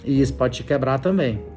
E 0.04 0.20
isso 0.20 0.34
pode 0.34 0.58
te 0.58 0.64
quebrar 0.64 0.98
também. 0.98 1.54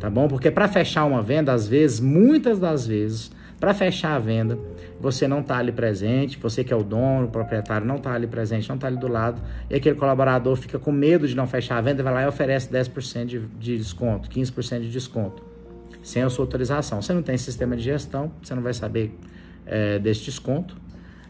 Tá 0.00 0.08
bom? 0.08 0.26
Porque 0.26 0.50
para 0.50 0.66
fechar 0.66 1.04
uma 1.04 1.22
venda, 1.22 1.52
às 1.52 1.68
vezes, 1.68 2.00
muitas 2.00 2.58
das 2.58 2.86
vezes, 2.86 3.30
para 3.60 3.74
fechar 3.74 4.16
a 4.16 4.18
venda, 4.18 4.58
você 4.98 5.28
não 5.28 5.40
está 5.40 5.58
ali 5.58 5.70
presente, 5.70 6.38
você 6.38 6.64
que 6.64 6.72
é 6.72 6.76
o 6.76 6.82
dono, 6.82 7.26
o 7.26 7.30
proprietário 7.30 7.86
não 7.86 7.96
está 7.96 8.14
ali 8.14 8.26
presente, 8.26 8.66
não 8.66 8.76
está 8.76 8.86
ali 8.86 8.96
do 8.96 9.06
lado, 9.06 9.42
e 9.68 9.74
aquele 9.74 9.96
colaborador 9.96 10.56
fica 10.56 10.78
com 10.78 10.90
medo 10.90 11.28
de 11.28 11.36
não 11.36 11.46
fechar 11.46 11.76
a 11.76 11.80
venda, 11.82 12.02
vai 12.02 12.14
lá 12.14 12.22
e 12.22 12.26
oferece 12.26 12.72
10% 12.72 13.26
de, 13.26 13.40
de 13.40 13.76
desconto, 13.76 14.30
15% 14.30 14.80
de 14.80 14.90
desconto, 14.90 15.42
sem 16.02 16.22
a 16.22 16.30
sua 16.30 16.46
autorização. 16.46 17.02
Você 17.02 17.12
não 17.12 17.22
tem 17.22 17.36
sistema 17.36 17.76
de 17.76 17.82
gestão, 17.82 18.32
você 18.42 18.54
não 18.54 18.62
vai 18.62 18.72
saber 18.72 19.14
é, 19.66 19.98
desse 19.98 20.24
desconto. 20.24 20.78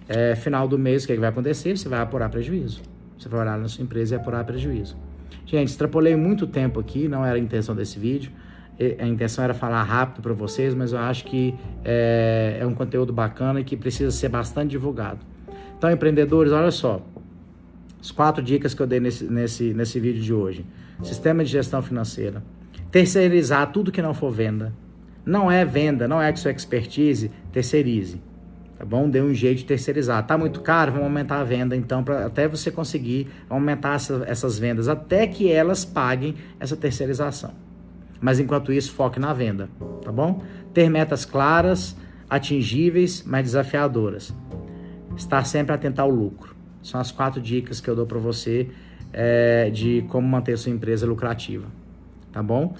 É, 0.08 0.36
final 0.36 0.68
do 0.68 0.78
mês, 0.78 1.02
o 1.02 1.06
que, 1.08 1.12
é 1.12 1.16
que 1.16 1.20
vai 1.20 1.30
acontecer? 1.30 1.76
Você 1.76 1.88
vai 1.88 2.00
apurar 2.00 2.28
prejuízo. 2.28 2.82
Você 3.18 3.28
vai 3.28 3.40
olhar 3.40 3.58
na 3.58 3.66
sua 3.66 3.82
empresa 3.82 4.14
e 4.14 4.16
apurar 4.16 4.44
prejuízo. 4.44 4.96
Gente, 5.44 5.68
extrapolei 5.68 6.14
muito 6.14 6.46
tempo 6.46 6.78
aqui, 6.78 7.08
não 7.08 7.26
era 7.26 7.36
a 7.36 7.40
intenção 7.40 7.74
desse 7.74 7.98
vídeo 7.98 8.30
a 8.98 9.06
intenção 9.06 9.44
era 9.44 9.52
falar 9.52 9.82
rápido 9.82 10.22
para 10.22 10.32
vocês, 10.32 10.74
mas 10.74 10.92
eu 10.92 10.98
acho 10.98 11.24
que 11.24 11.54
é, 11.84 12.58
é, 12.60 12.66
um 12.66 12.74
conteúdo 12.74 13.12
bacana 13.12 13.60
e 13.60 13.64
que 13.64 13.76
precisa 13.76 14.10
ser 14.10 14.30
bastante 14.30 14.70
divulgado. 14.70 15.20
Então, 15.76 15.90
empreendedores, 15.90 16.50
olha 16.50 16.70
só. 16.70 17.02
As 18.00 18.10
quatro 18.10 18.42
dicas 18.42 18.72
que 18.72 18.80
eu 18.80 18.86
dei 18.86 18.98
nesse, 18.98 19.24
nesse, 19.24 19.74
nesse 19.74 20.00
vídeo 20.00 20.22
de 20.22 20.32
hoje. 20.32 20.64
Sistema 21.02 21.44
de 21.44 21.50
gestão 21.50 21.82
financeira. 21.82 22.42
Terceirizar 22.90 23.70
tudo 23.70 23.92
que 23.92 24.00
não 24.00 24.14
for 24.14 24.30
venda. 24.30 24.72
Não 25.24 25.50
é 25.50 25.64
venda, 25.64 26.08
não 26.08 26.20
é 26.20 26.32
que 26.32 26.40
sua 26.40 26.50
expertise, 26.50 27.30
terceirize. 27.52 28.20
Tá 28.78 28.84
bom? 28.86 29.10
Dê 29.10 29.20
um 29.20 29.34
jeito 29.34 29.58
de 29.58 29.64
terceirizar. 29.66 30.26
Tá 30.26 30.38
muito 30.38 30.62
caro, 30.62 30.92
vamos 30.92 31.06
aumentar 31.06 31.40
a 31.40 31.44
venda 31.44 31.76
então, 31.76 32.02
para 32.02 32.24
até 32.24 32.48
você 32.48 32.70
conseguir 32.70 33.28
aumentar 33.48 33.96
essa, 33.96 34.24
essas 34.26 34.58
vendas, 34.58 34.88
até 34.88 35.26
que 35.26 35.52
elas 35.52 35.84
paguem 35.84 36.34
essa 36.58 36.74
terceirização. 36.74 37.52
Mas 38.20 38.38
enquanto 38.38 38.72
isso, 38.72 38.92
foque 38.92 39.18
na 39.18 39.32
venda, 39.32 39.68
tá 40.04 40.12
bom? 40.12 40.42
Ter 40.74 40.88
metas 40.88 41.24
claras, 41.24 41.96
atingíveis, 42.28 43.22
mas 43.26 43.44
desafiadoras. 43.44 44.34
Estar 45.16 45.44
sempre 45.44 45.74
atento 45.74 46.00
ao 46.00 46.10
lucro. 46.10 46.54
São 46.82 47.00
as 47.00 47.10
quatro 47.10 47.40
dicas 47.40 47.80
que 47.80 47.88
eu 47.88 47.96
dou 47.96 48.06
para 48.06 48.18
você 48.18 48.68
é, 49.12 49.70
de 49.70 50.04
como 50.08 50.26
manter 50.26 50.56
sua 50.56 50.70
empresa 50.70 51.06
lucrativa, 51.06 51.66
tá 52.32 52.42
bom? 52.42 52.74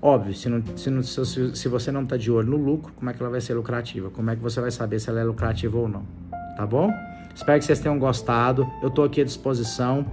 Óbvio, 0.00 0.34
se, 0.34 0.48
não, 0.48 0.62
se, 0.76 0.90
não, 0.90 1.02
se, 1.02 1.56
se 1.56 1.68
você 1.68 1.90
não 1.90 2.02
está 2.02 2.16
de 2.16 2.30
olho 2.30 2.50
no 2.50 2.56
lucro, 2.56 2.92
como 2.94 3.08
é 3.08 3.14
que 3.14 3.22
ela 3.22 3.30
vai 3.30 3.40
ser 3.40 3.54
lucrativa? 3.54 4.10
Como 4.10 4.30
é 4.30 4.36
que 4.36 4.42
você 4.42 4.60
vai 4.60 4.70
saber 4.70 5.00
se 5.00 5.08
ela 5.08 5.20
é 5.20 5.24
lucrativa 5.24 5.78
ou 5.78 5.88
não? 5.88 6.04
Tá 6.56 6.66
bom? 6.66 6.90
Espero 7.34 7.58
que 7.58 7.64
vocês 7.64 7.80
tenham 7.80 7.98
gostado. 7.98 8.70
Eu 8.82 8.88
estou 8.88 9.04
aqui 9.04 9.22
à 9.22 9.24
disposição 9.24 10.04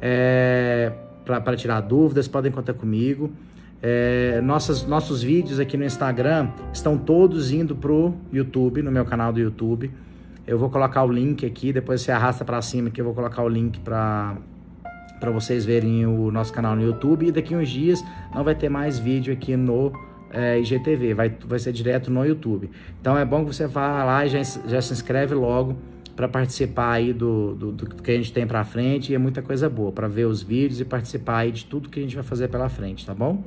é, 0.00 0.92
para 1.24 1.56
tirar 1.56 1.80
dúvidas, 1.80 2.28
podem 2.28 2.52
contar 2.52 2.74
comigo. 2.74 3.32
É, 3.82 4.40
nossas, 4.42 4.86
nossos 4.86 5.22
vídeos 5.22 5.58
aqui 5.58 5.76
no 5.76 5.84
Instagram 5.84 6.50
estão 6.72 6.98
todos 6.98 7.50
indo 7.50 7.74
pro 7.74 8.14
YouTube, 8.32 8.82
no 8.82 8.90
meu 8.90 9.04
canal 9.04 9.32
do 9.32 9.40
YouTube. 9.40 9.90
Eu 10.46 10.58
vou 10.58 10.68
colocar 10.68 11.04
o 11.04 11.10
link 11.10 11.46
aqui, 11.46 11.72
depois 11.72 12.02
você 12.02 12.12
arrasta 12.12 12.44
para 12.44 12.60
cima 12.60 12.90
que 12.90 13.00
eu 13.00 13.04
vou 13.04 13.14
colocar 13.14 13.42
o 13.42 13.48
link 13.48 13.80
para 13.80 14.36
para 15.18 15.30
vocês 15.30 15.66
verem 15.66 16.06
o 16.06 16.30
nosso 16.30 16.50
canal 16.50 16.74
no 16.74 16.82
YouTube. 16.82 17.26
E 17.26 17.32
daqui 17.32 17.54
uns 17.54 17.68
dias 17.68 18.02
não 18.34 18.42
vai 18.42 18.54
ter 18.54 18.70
mais 18.70 18.98
vídeo 18.98 19.34
aqui 19.34 19.54
no 19.54 19.92
é, 20.32 20.58
IGTV, 20.58 21.12
vai, 21.12 21.36
vai 21.46 21.58
ser 21.58 21.72
direto 21.72 22.10
no 22.10 22.24
YouTube. 22.24 22.70
Então 22.98 23.18
é 23.18 23.24
bom 23.24 23.44
que 23.44 23.54
você 23.54 23.66
vá 23.66 24.02
lá 24.02 24.24
e 24.24 24.30
já, 24.30 24.42
já 24.66 24.80
se 24.80 24.94
inscreve 24.94 25.34
logo 25.34 25.76
para 26.20 26.28
participar 26.28 26.92
aí 26.92 27.14
do, 27.14 27.54
do, 27.54 27.72
do, 27.72 27.86
que 27.86 28.10
a 28.10 28.14
gente 28.14 28.30
tem 28.30 28.46
para 28.46 28.62
frente 28.62 29.10
e 29.10 29.14
é 29.14 29.18
muita 29.18 29.40
coisa 29.40 29.70
boa 29.70 29.90
para 29.90 30.06
ver 30.06 30.26
os 30.26 30.42
vídeos 30.42 30.78
e 30.78 30.84
participar 30.84 31.38
aí 31.38 31.50
de 31.50 31.64
tudo 31.64 31.88
que 31.88 31.98
a 31.98 32.02
gente 32.02 32.14
vai 32.14 32.22
fazer 32.22 32.48
pela 32.48 32.68
frente, 32.68 33.06
tá 33.06 33.14
bom? 33.14 33.42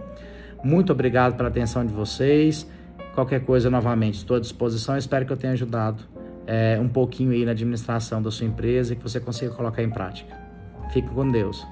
Muito 0.64 0.92
obrigado 0.92 1.38
pela 1.38 1.50
atenção 1.50 1.86
de 1.86 1.94
vocês. 1.94 2.68
Qualquer 3.14 3.42
coisa, 3.42 3.70
novamente, 3.70 4.16
estou 4.16 4.38
à 4.38 4.40
disposição. 4.40 4.98
Espero 4.98 5.24
que 5.24 5.32
eu 5.32 5.38
tenha 5.38 5.54
ajudado 5.54 6.04
é, 6.48 6.80
um 6.82 6.90
pouquinho 6.90 7.32
aí 7.32 7.46
na 7.46 7.52
administração 7.52 8.24
da 8.24 8.32
sua 8.32 8.48
empresa 8.48 8.94
e 8.94 8.96
que 8.96 9.04
você 9.04 9.20
consiga 9.20 9.52
colocar 9.54 9.84
em 9.84 9.92
prática. 9.92 10.36
Fique 10.92 11.10
com 11.10 11.30
Deus. 11.30 11.64